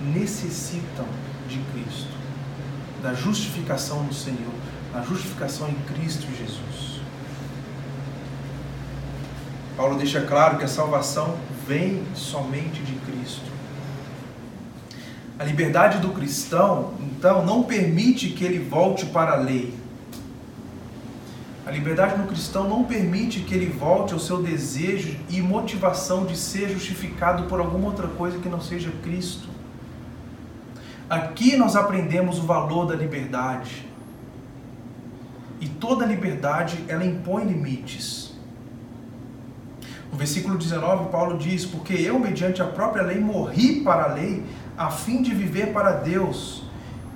necessitam 0.00 1.06
de 1.48 1.58
Cristo, 1.72 2.16
da 3.02 3.14
justificação 3.14 4.02
no 4.02 4.12
Senhor, 4.12 4.52
da 4.92 5.02
justificação 5.02 5.68
em 5.68 5.74
Cristo 5.92 6.26
Jesus. 6.38 7.00
Paulo 9.76 9.96
deixa 9.96 10.20
claro 10.20 10.58
que 10.58 10.64
a 10.64 10.68
salvação 10.68 11.38
vem 11.66 12.02
somente 12.14 12.82
de 12.82 12.92
Cristo. 12.96 13.50
A 15.38 15.44
liberdade 15.44 15.98
do 15.98 16.10
cristão, 16.10 16.92
então, 17.00 17.46
não 17.46 17.62
permite 17.62 18.28
que 18.28 18.44
ele 18.44 18.58
volte 18.58 19.06
para 19.06 19.32
a 19.32 19.36
lei. 19.36 19.72
A 21.64 21.70
liberdade 21.70 22.20
do 22.20 22.26
cristão 22.26 22.68
não 22.68 22.84
permite 22.84 23.40
que 23.40 23.54
ele 23.54 23.66
volte 23.66 24.12
ao 24.12 24.18
seu 24.18 24.42
desejo 24.42 25.16
e 25.30 25.40
motivação 25.40 26.26
de 26.26 26.36
ser 26.36 26.68
justificado 26.68 27.44
por 27.44 27.60
alguma 27.60 27.86
outra 27.86 28.08
coisa 28.08 28.38
que 28.38 28.48
não 28.48 28.60
seja 28.60 28.90
Cristo. 29.02 29.48
Aqui 31.10 31.56
nós 31.56 31.74
aprendemos 31.74 32.38
o 32.38 32.42
valor 32.42 32.86
da 32.86 32.94
liberdade. 32.94 33.84
E 35.60 35.66
toda 35.66 36.06
liberdade, 36.06 36.84
ela 36.86 37.04
impõe 37.04 37.46
limites. 37.46 38.32
No 40.12 40.16
versículo 40.16 40.56
19, 40.56 41.10
Paulo 41.10 41.36
diz: 41.36 41.66
Porque 41.66 41.94
eu, 41.94 42.16
mediante 42.16 42.62
a 42.62 42.66
própria 42.66 43.02
lei, 43.02 43.18
morri 43.18 43.80
para 43.80 44.04
a 44.04 44.14
lei, 44.14 44.44
a 44.78 44.88
fim 44.88 45.20
de 45.20 45.34
viver 45.34 45.72
para 45.72 45.90
Deus. 45.90 46.62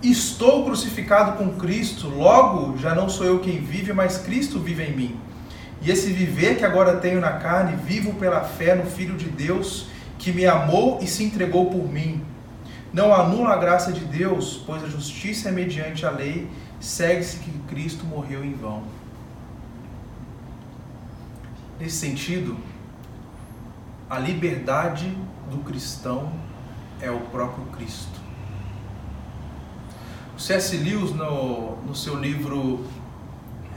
Estou 0.03 0.65
crucificado 0.65 1.39
com 1.39 1.55
Cristo, 1.55 2.09
logo 2.09 2.77
já 2.77 2.97
não 2.97 3.09
sou 3.09 3.25
eu 3.25 3.39
quem 3.39 3.61
vive, 3.61 3.93
mas 3.93 4.19
Cristo 4.19 4.59
vive 4.59 4.83
em 4.83 4.97
mim. 4.97 5.17
E 5.81 5.89
esse 5.89 6.13
viver 6.13 6.57
que 6.59 6.65
agora 6.65 6.97
tenho 6.97 7.21
na 7.21 7.35
carne, 7.35 7.77
vivo 7.77 8.15
pela 8.15 8.41
fé 8.41 8.75
no 8.75 8.87
Filho 8.91 9.17
de 9.17 9.27
Deus, 9.27 9.87
que 10.19 10.33
me 10.33 10.47
amou 10.47 10.99
e 11.01 11.07
se 11.07 11.23
entregou 11.23 11.71
por 11.71 11.89
mim. 11.89 12.34
Não 12.95 13.13
anula 13.13 13.55
a 13.55 13.57
graça 13.57 13.93
de 13.93 14.05
Deus, 14.05 14.63
pois 14.65 14.85
a 14.85 14.87
justiça 14.87 15.49
é 15.49 15.53
mediante 15.53 16.07
a 16.07 16.11
lei, 16.11 16.49
segue-se 16.79 17.39
que 17.39 17.51
Cristo 17.67 18.05
morreu 18.07 18.45
em 18.45 18.55
vão. 18.55 18.85
Nesse 21.81 21.97
sentido, 21.97 22.57
a 24.09 24.17
liberdade 24.17 25.13
do 25.51 25.59
cristão 25.65 26.33
é 27.01 27.11
o 27.11 27.19
próprio 27.19 27.65
Cristo. 27.77 28.21
O 30.37 30.41
C.S. 30.41 30.77
Lewis, 30.77 31.11
no, 31.11 31.75
no 31.79 31.97
seu 31.97 32.15
livro 32.15 32.87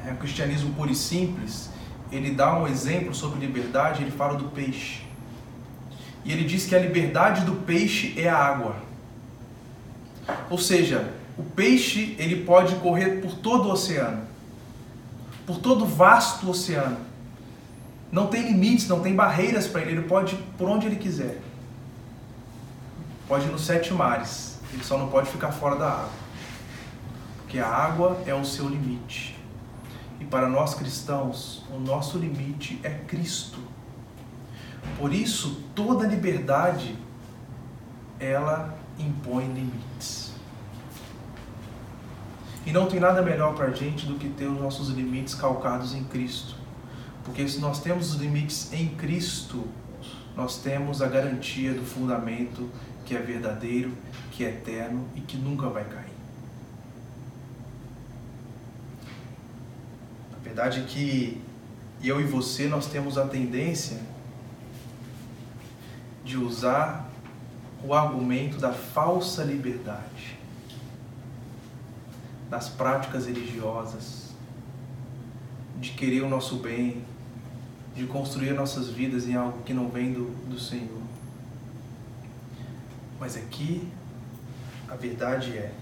é, 0.05 0.13
Cristianismo 0.13 0.75
Puro 0.75 0.91
e 0.91 0.95
Simples, 0.95 1.71
ele 2.11 2.35
dá 2.35 2.55
um 2.55 2.67
exemplo 2.67 3.15
sobre 3.15 3.39
liberdade, 3.39 4.03
ele 4.03 4.11
fala 4.11 4.35
do 4.35 4.49
peixe. 4.49 5.01
E 6.23 6.31
ele 6.31 6.43
diz 6.43 6.67
que 6.67 6.75
a 6.75 6.79
liberdade 6.79 7.43
do 7.45 7.55
peixe 7.65 8.13
é 8.15 8.29
a 8.29 8.37
água. 8.37 8.85
Ou 10.49 10.57
seja, 10.57 11.13
o 11.37 11.43
peixe 11.43 12.15
ele 12.17 12.43
pode 12.43 12.75
correr 12.75 13.21
por 13.21 13.35
todo 13.35 13.67
o 13.67 13.71
oceano, 13.71 14.23
por 15.45 15.59
todo 15.59 15.83
o 15.83 15.87
vasto 15.87 16.49
oceano. 16.49 16.97
Não 18.11 18.27
tem 18.27 18.43
limites, 18.43 18.87
não 18.87 19.01
tem 19.01 19.15
barreiras 19.15 19.67
para 19.67 19.81
ele, 19.81 19.91
ele 19.91 20.07
pode 20.07 20.35
ir 20.35 20.43
por 20.57 20.69
onde 20.69 20.87
ele 20.87 20.95
quiser. 20.95 21.39
Pode 23.27 23.45
ir 23.45 23.51
nos 23.51 23.65
sete 23.65 23.93
mares, 23.93 24.59
ele 24.73 24.83
só 24.83 24.97
não 24.97 25.09
pode 25.09 25.29
ficar 25.29 25.51
fora 25.51 25.75
da 25.75 25.89
água. 25.89 26.09
Porque 27.39 27.59
a 27.59 27.67
água 27.67 28.21
é 28.25 28.33
o 28.33 28.45
seu 28.45 28.67
limite. 28.67 29.37
E 30.19 30.25
para 30.25 30.49
nós 30.49 30.73
cristãos, 30.73 31.63
o 31.69 31.79
nosso 31.79 32.17
limite 32.17 32.79
é 32.83 32.89
Cristo. 32.89 33.59
Por 34.97 35.13
isso, 35.13 35.61
toda 35.75 36.07
liberdade 36.07 36.95
ela 38.19 38.76
impõe 38.99 39.45
limites. 39.53 40.33
E 42.65 42.71
não 42.71 42.87
tem 42.87 42.99
nada 42.99 43.21
melhor 43.21 43.55
para 43.55 43.67
a 43.67 43.71
gente 43.71 44.05
do 44.05 44.15
que 44.15 44.27
ter 44.29 44.45
os 44.45 44.59
nossos 44.59 44.89
limites 44.89 45.33
calcados 45.33 45.93
em 45.93 46.03
Cristo. 46.03 46.55
Porque 47.23 47.47
se 47.47 47.59
nós 47.59 47.79
temos 47.79 48.13
os 48.13 48.19
limites 48.19 48.71
em 48.73 48.89
Cristo, 48.89 49.67
nós 50.35 50.59
temos 50.61 51.01
a 51.01 51.07
garantia 51.07 51.73
do 51.73 51.83
fundamento 51.83 52.69
que 53.05 53.15
é 53.15 53.19
verdadeiro, 53.19 53.93
que 54.31 54.43
é 54.43 54.49
eterno 54.49 55.07
e 55.15 55.21
que 55.21 55.37
nunca 55.37 55.69
vai 55.69 55.85
cair. 55.85 56.11
A 60.35 60.43
verdade 60.43 60.81
é 60.81 60.83
que 60.83 61.41
eu 62.03 62.19
e 62.19 62.23
você 62.23 62.67
nós 62.67 62.87
temos 62.87 63.17
a 63.17 63.25
tendência 63.25 63.99
de 66.23 66.37
usar 66.37 67.09
o 67.83 67.93
argumento 67.93 68.57
da 68.57 68.73
falsa 68.73 69.43
liberdade, 69.43 70.37
das 72.49 72.69
práticas 72.69 73.27
religiosas, 73.27 74.31
de 75.79 75.91
querer 75.91 76.21
o 76.21 76.29
nosso 76.29 76.57
bem, 76.57 77.03
de 77.95 78.05
construir 78.05 78.53
nossas 78.53 78.89
vidas 78.89 79.27
em 79.27 79.35
algo 79.35 79.61
que 79.63 79.73
não 79.73 79.89
vem 79.89 80.13
do, 80.13 80.25
do 80.47 80.59
Senhor. 80.59 81.01
Mas 83.19 83.35
aqui 83.35 83.87
a 84.87 84.95
verdade 84.95 85.57
é: 85.57 85.73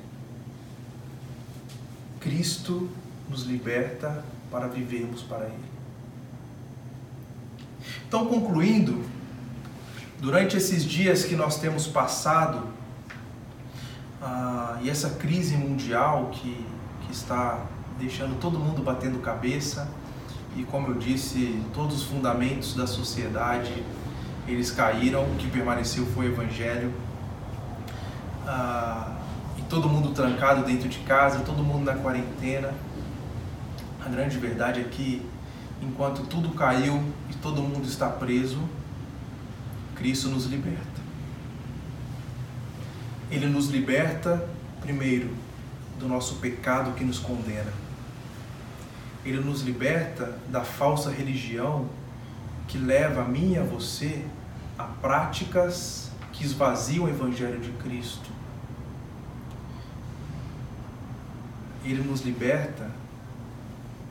Cristo 2.19 2.89
nos 3.29 3.43
liberta 3.43 4.23
para 4.49 4.67
vivermos 4.67 5.21
para 5.21 5.45
Ele. 5.45 5.65
Então, 8.07 8.27
concluindo, 8.27 9.03
durante 10.25 10.57
esses 10.57 10.83
dias 10.83 11.23
que 11.23 11.35
nós 11.35 11.59
temos 11.59 11.85
passado, 11.85 12.63
ah, 14.19 14.79
e 14.81 14.89
essa 14.89 15.11
crise 15.11 15.55
mundial 15.55 16.31
que, 16.31 16.65
que 17.05 17.11
está 17.11 17.59
deixando 17.99 18.39
todo 18.39 18.57
mundo 18.57 18.81
batendo 18.81 19.19
cabeça, 19.19 19.87
e 20.57 20.63
como 20.63 20.87
eu 20.87 20.95
disse, 20.95 21.61
todos 21.75 21.97
os 21.97 22.03
fundamentos 22.05 22.73
da 22.73 22.87
sociedade 22.87 23.83
eles 24.47 24.71
caíram, 24.71 25.21
o 25.25 25.35
que 25.35 25.47
permaneceu 25.47 26.07
foi 26.07 26.27
o 26.27 26.31
Evangelho. 26.33 26.91
Ah, 28.47 29.17
e 29.59 29.61
todo 29.69 29.87
mundo 29.87 30.09
trancado 30.09 30.63
dentro 30.63 30.89
de 30.89 30.97
casa, 30.99 31.41
todo 31.41 31.63
mundo 31.63 31.85
na 31.85 31.93
quarentena. 31.93 32.73
A 34.03 34.09
grande 34.09 34.39
verdade 34.39 34.81
é 34.81 34.85
que 34.85 35.23
enquanto 35.83 36.23
tudo 36.23 36.49
caiu 36.49 37.03
e 37.29 37.35
todo 37.35 37.61
mundo 37.61 37.87
está 37.87 38.09
preso, 38.09 38.57
Cristo 39.95 40.29
nos 40.29 40.45
liberta. 40.45 41.01
Ele 43.31 43.47
nos 43.47 43.67
liberta, 43.67 44.47
primeiro, 44.81 45.33
do 45.99 46.07
nosso 46.07 46.35
pecado 46.35 46.93
que 46.93 47.03
nos 47.03 47.19
condena. 47.19 47.73
Ele 49.25 49.39
nos 49.39 49.61
liberta 49.61 50.37
da 50.49 50.63
falsa 50.63 51.09
religião 51.09 51.89
que 52.67 52.77
leva 52.77 53.21
a 53.21 53.25
mim 53.25 53.53
e 53.53 53.57
a 53.57 53.63
você 53.63 54.25
a 54.77 54.83
práticas 54.83 56.11
que 56.31 56.43
esvaziam 56.43 57.05
o 57.05 57.09
Evangelho 57.09 57.59
de 57.59 57.71
Cristo. 57.71 58.29
Ele 61.83 62.03
nos 62.03 62.21
liberta 62.21 62.91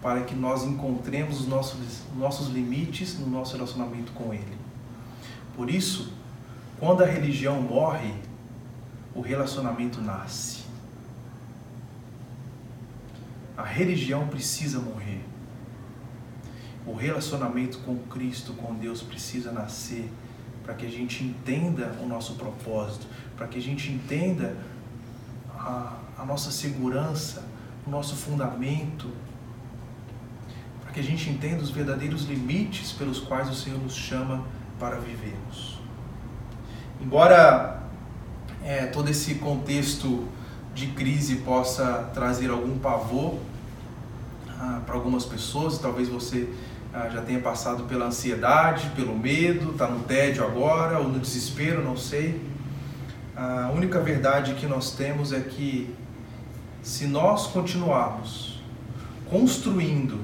para 0.02 0.22
que 0.22 0.34
nós 0.34 0.64
encontremos 0.64 1.40
os 1.40 1.46
nossos, 1.46 2.02
nossos 2.16 2.48
limites 2.48 3.18
no 3.18 3.26
nosso 3.26 3.54
relacionamento 3.54 4.12
com 4.12 4.32
Ele. 4.32 4.63
Por 5.56 5.70
isso, 5.70 6.12
quando 6.78 7.02
a 7.02 7.06
religião 7.06 7.60
morre, 7.62 8.14
o 9.14 9.20
relacionamento 9.20 10.00
nasce. 10.00 10.64
A 13.56 13.62
religião 13.62 14.26
precisa 14.26 14.80
morrer. 14.80 15.24
O 16.84 16.94
relacionamento 16.94 17.78
com 17.78 17.96
Cristo, 17.96 18.52
com 18.54 18.74
Deus, 18.74 19.00
precisa 19.00 19.52
nascer 19.52 20.10
para 20.64 20.74
que 20.74 20.84
a 20.84 20.90
gente 20.90 21.22
entenda 21.22 21.96
o 22.02 22.06
nosso 22.06 22.34
propósito, 22.34 23.06
para 23.36 23.46
que 23.46 23.58
a 23.58 23.62
gente 23.62 23.92
entenda 23.92 24.56
a, 25.50 25.96
a 26.18 26.24
nossa 26.24 26.50
segurança, 26.50 27.44
o 27.86 27.90
nosso 27.90 28.16
fundamento, 28.16 29.10
para 30.82 30.92
que 30.92 31.00
a 31.00 31.02
gente 31.02 31.30
entenda 31.30 31.62
os 31.62 31.70
verdadeiros 31.70 32.24
limites 32.24 32.92
pelos 32.92 33.20
quais 33.20 33.48
o 33.48 33.54
Senhor 33.54 33.78
nos 33.78 33.94
chama 33.94 34.44
para 34.78 34.96
vivermos. 34.96 35.78
Embora 37.00 37.82
é, 38.64 38.86
todo 38.86 39.08
esse 39.08 39.36
contexto 39.36 40.26
de 40.74 40.88
crise 40.88 41.36
possa 41.36 42.10
trazer 42.12 42.50
algum 42.50 42.78
pavor 42.78 43.38
ah, 44.58 44.80
para 44.84 44.94
algumas 44.94 45.24
pessoas, 45.24 45.78
talvez 45.78 46.08
você 46.08 46.48
ah, 46.92 47.08
já 47.08 47.22
tenha 47.22 47.40
passado 47.40 47.84
pela 47.84 48.06
ansiedade, 48.06 48.90
pelo 48.96 49.16
medo, 49.16 49.72
está 49.72 49.86
no 49.86 50.00
tédio 50.00 50.44
agora 50.44 50.98
ou 50.98 51.08
no 51.08 51.18
desespero, 51.18 51.82
não 51.82 51.96
sei. 51.96 52.40
A 53.36 53.70
única 53.74 54.00
verdade 54.00 54.54
que 54.54 54.66
nós 54.66 54.92
temos 54.92 55.32
é 55.32 55.40
que 55.40 55.92
se 56.82 57.06
nós 57.06 57.48
continuarmos 57.48 58.62
construindo 59.28 60.20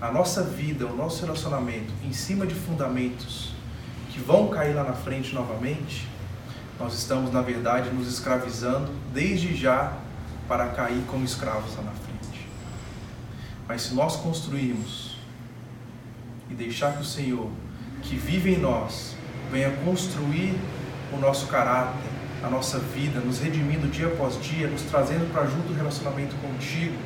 a 0.00 0.10
nossa 0.10 0.42
vida, 0.42 0.86
o 0.86 0.96
nosso 0.96 1.22
relacionamento 1.22 1.92
em 2.02 2.12
cima 2.12 2.46
de 2.46 2.54
fundamentos 2.54 3.52
que 4.10 4.18
vão 4.18 4.48
cair 4.48 4.74
lá 4.74 4.82
na 4.82 4.94
frente 4.94 5.34
novamente, 5.34 6.08
nós 6.78 6.94
estamos, 6.94 7.30
na 7.30 7.42
verdade, 7.42 7.90
nos 7.90 8.08
escravizando 8.08 8.90
desde 9.12 9.54
já 9.54 9.92
para 10.48 10.68
cair 10.68 11.02
como 11.06 11.24
escravos 11.24 11.76
lá 11.76 11.82
na 11.82 11.92
frente. 11.92 12.48
Mas 13.68 13.82
se 13.82 13.94
nós 13.94 14.16
construirmos 14.16 15.16
e 16.48 16.54
deixar 16.54 16.94
que 16.94 17.02
o 17.02 17.04
Senhor, 17.04 17.50
que 18.02 18.16
vive 18.16 18.54
em 18.54 18.58
nós, 18.58 19.14
venha 19.52 19.70
construir 19.84 20.58
o 21.12 21.18
nosso 21.18 21.46
caráter, 21.48 22.10
a 22.42 22.48
nossa 22.48 22.78
vida, 22.78 23.20
nos 23.20 23.38
redimindo 23.38 23.86
dia 23.88 24.06
após 24.06 24.42
dia, 24.42 24.66
nos 24.66 24.82
trazendo 24.82 25.30
para 25.32 25.44
junto 25.44 25.68
do 25.68 25.74
relacionamento 25.74 26.34
contigo, 26.36 26.96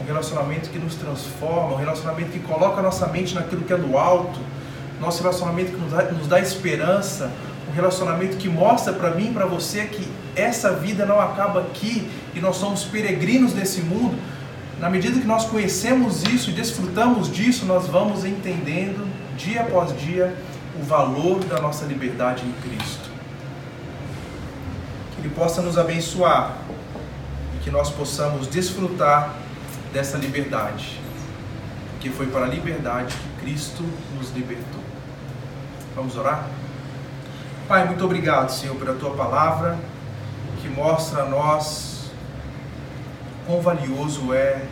um 0.00 0.04
relacionamento 0.04 0.70
que 0.70 0.78
nos 0.78 0.94
transforma, 0.94 1.74
um 1.74 1.78
relacionamento 1.78 2.30
que 2.30 2.40
coloca 2.40 2.80
a 2.80 2.82
nossa 2.82 3.06
mente 3.06 3.34
naquilo 3.34 3.62
que 3.62 3.72
é 3.72 3.76
do 3.76 3.96
alto, 3.96 4.38
nosso 5.00 5.22
relacionamento 5.22 5.72
que 5.72 5.78
nos 5.78 5.92
dá, 5.92 6.02
nos 6.04 6.26
dá 6.26 6.40
esperança, 6.40 7.30
um 7.68 7.72
relacionamento 7.72 8.36
que 8.36 8.48
mostra 8.48 8.92
para 8.92 9.10
mim 9.10 9.30
e 9.30 9.32
para 9.32 9.46
você 9.46 9.84
que 9.86 10.06
essa 10.34 10.72
vida 10.72 11.04
não 11.06 11.20
acaba 11.20 11.60
aqui 11.60 12.08
e 12.34 12.40
nós 12.40 12.56
somos 12.56 12.84
peregrinos 12.84 13.54
nesse 13.54 13.80
mundo, 13.80 14.16
na 14.78 14.90
medida 14.90 15.18
que 15.18 15.26
nós 15.26 15.46
conhecemos 15.46 16.22
isso 16.24 16.50
e 16.50 16.52
desfrutamos 16.52 17.30
disso, 17.30 17.64
nós 17.64 17.86
vamos 17.86 18.24
entendendo 18.24 19.08
dia 19.36 19.62
após 19.62 19.98
dia 19.98 20.36
o 20.78 20.84
valor 20.84 21.40
da 21.44 21.60
nossa 21.60 21.86
liberdade 21.86 22.44
em 22.44 22.52
Cristo. 22.68 23.08
Que 25.14 25.22
Ele 25.22 25.30
possa 25.30 25.62
nos 25.62 25.78
abençoar 25.78 26.58
e 27.54 27.64
que 27.64 27.70
nós 27.70 27.90
possamos 27.90 28.46
desfrutar 28.46 29.34
dessa 29.92 30.16
liberdade, 30.16 31.00
porque 31.92 32.10
foi 32.10 32.26
para 32.26 32.44
a 32.44 32.48
liberdade 32.48 33.14
que 33.14 33.40
Cristo 33.40 33.84
nos 34.16 34.30
libertou. 34.30 34.82
Vamos 35.94 36.16
orar? 36.16 36.48
Pai, 37.66 37.86
muito 37.86 38.04
obrigado, 38.04 38.50
Senhor, 38.50 38.76
pela 38.76 38.94
tua 38.94 39.14
palavra 39.16 39.78
que 40.60 40.68
mostra 40.68 41.22
a 41.22 41.28
nós 41.28 42.10
quão 43.46 43.60
valioso 43.60 44.34
é 44.34 44.64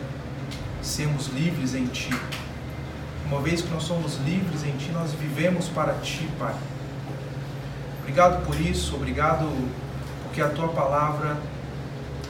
sermos 0.81 1.27
livres 1.27 1.73
em 1.73 1.87
Ti. 1.87 2.13
Uma 3.25 3.41
vez 3.41 3.61
que 3.61 3.69
nós 3.69 3.83
somos 3.83 4.17
livres 4.17 4.63
em 4.63 4.71
Ti, 4.77 4.91
nós 4.91 5.11
vivemos 5.13 5.67
para 5.69 5.93
Ti, 5.95 6.29
Pai. 6.37 6.53
Obrigado 8.01 8.45
por 8.45 8.59
isso, 8.59 8.95
obrigado 8.95 9.49
porque 10.23 10.41
a 10.41 10.49
Tua 10.49 10.67
palavra 10.67 11.37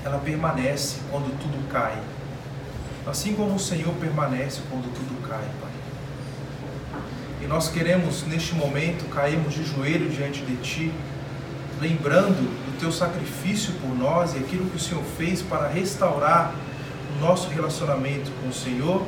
ela 0.04 0.20
permanece 0.20 0.98
quando 1.12 1.38
tudo 1.40 1.68
cai. 1.70 1.98
Assim 3.08 3.34
como 3.34 3.56
o 3.56 3.60
Senhor 3.60 3.94
permanece 3.96 4.62
quando 4.70 4.92
tudo 4.94 5.28
cai, 5.28 5.48
Pai. 5.62 5.72
E 7.44 7.48
nós 7.48 7.70
queremos, 7.70 8.24
neste 8.24 8.56
momento, 8.56 9.08
cairmos 9.10 9.54
de 9.54 9.64
joelho 9.64 10.10
diante 10.10 10.42
de 10.42 10.56
Ti, 10.58 10.92
lembrando 11.80 12.42
do 12.66 12.80
Teu 12.80 12.92
sacrifício 12.92 13.74
por 13.74 13.96
nós 13.96 14.34
e 14.34 14.40
aquilo 14.40 14.68
que 14.70 14.78
o 14.78 14.80
Senhor 14.80 15.04
fez 15.18 15.44
para 15.44 15.68
restaurar 15.68 16.56
o 17.16 17.20
nosso 17.24 17.48
relacionamento 17.50 18.32
com 18.42 18.50
o 18.50 18.54
Senhor, 18.54 19.06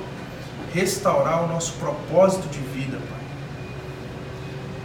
restaurar 0.73 1.43
o 1.43 1.47
nosso 1.47 1.73
propósito 1.73 2.47
de 2.49 2.59
vida, 2.59 2.97
Pai. 2.97 3.17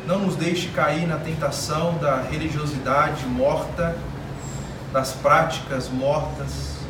Não 0.07 0.20
nos 0.20 0.37
deixe 0.37 0.68
cair 0.68 1.07
na 1.07 1.18
tentação 1.18 1.98
da 1.98 2.22
religiosidade 2.22 3.27
morta, 3.27 3.94
das 4.90 5.12
práticas 5.12 5.90
mortas, 5.90 6.82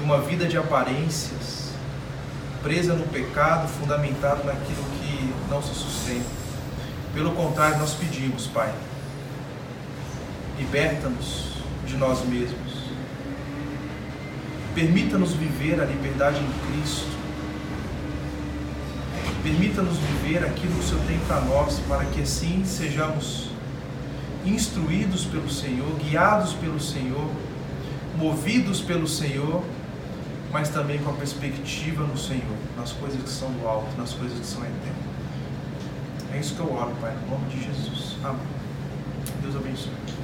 de 0.00 0.04
uma 0.04 0.18
vida 0.22 0.46
de 0.46 0.56
aparências, 0.56 1.68
presa 2.62 2.94
no 2.94 3.06
pecado, 3.08 3.68
fundamentado 3.68 4.44
naquilo 4.44 4.82
que 4.98 5.34
não 5.50 5.62
se 5.62 5.74
sustenta. 5.74 6.40
Pelo 7.12 7.32
contrário, 7.32 7.78
nós 7.78 7.92
pedimos, 7.94 8.46
Pai, 8.46 8.72
liberta-nos 10.58 11.52
de 11.86 11.96
nós 11.98 12.24
mesmos. 12.24 12.80
Permita-nos 14.74 15.34
viver 15.34 15.78
a 15.80 15.84
liberdade 15.84 16.38
em 16.38 16.80
Cristo. 16.80 17.08
Permita-nos 19.42 19.98
viver 19.98 20.44
aquilo 20.44 20.72
que 20.72 20.80
o 20.80 20.82
Senhor 20.82 21.04
tem 21.06 21.18
para 21.26 21.40
nós, 21.42 21.78
para 21.86 22.06
que 22.06 22.22
assim 22.22 22.64
sejamos 22.64 23.50
instruídos 24.46 25.26
pelo 25.26 25.50
Senhor, 25.50 25.92
guiados 25.98 26.54
pelo 26.54 26.80
Senhor, 26.80 27.30
movidos 28.16 28.80
pelo 28.80 29.06
Senhor, 29.06 29.62
mas 30.50 30.68
também 30.68 30.98
com 30.98 31.10
a 31.10 31.14
perspectiva 31.14 32.04
no 32.04 32.16
Senhor, 32.16 32.56
nas 32.76 32.92
coisas 32.92 33.22
que 33.22 33.30
são 33.30 33.50
do 33.52 33.66
alto, 33.66 33.96
nas 33.96 34.12
coisas 34.14 34.38
que 34.38 34.46
são 34.46 34.62
eternas. 34.62 35.10
É 36.32 36.38
isso 36.38 36.54
que 36.54 36.60
eu 36.60 36.72
oro, 36.72 36.94
Pai, 37.00 37.14
no 37.22 37.30
nome 37.30 37.48
de 37.48 37.62
Jesus. 37.62 38.16
Amém. 38.24 38.40
Deus 39.42 39.56
abençoe. 39.56 40.19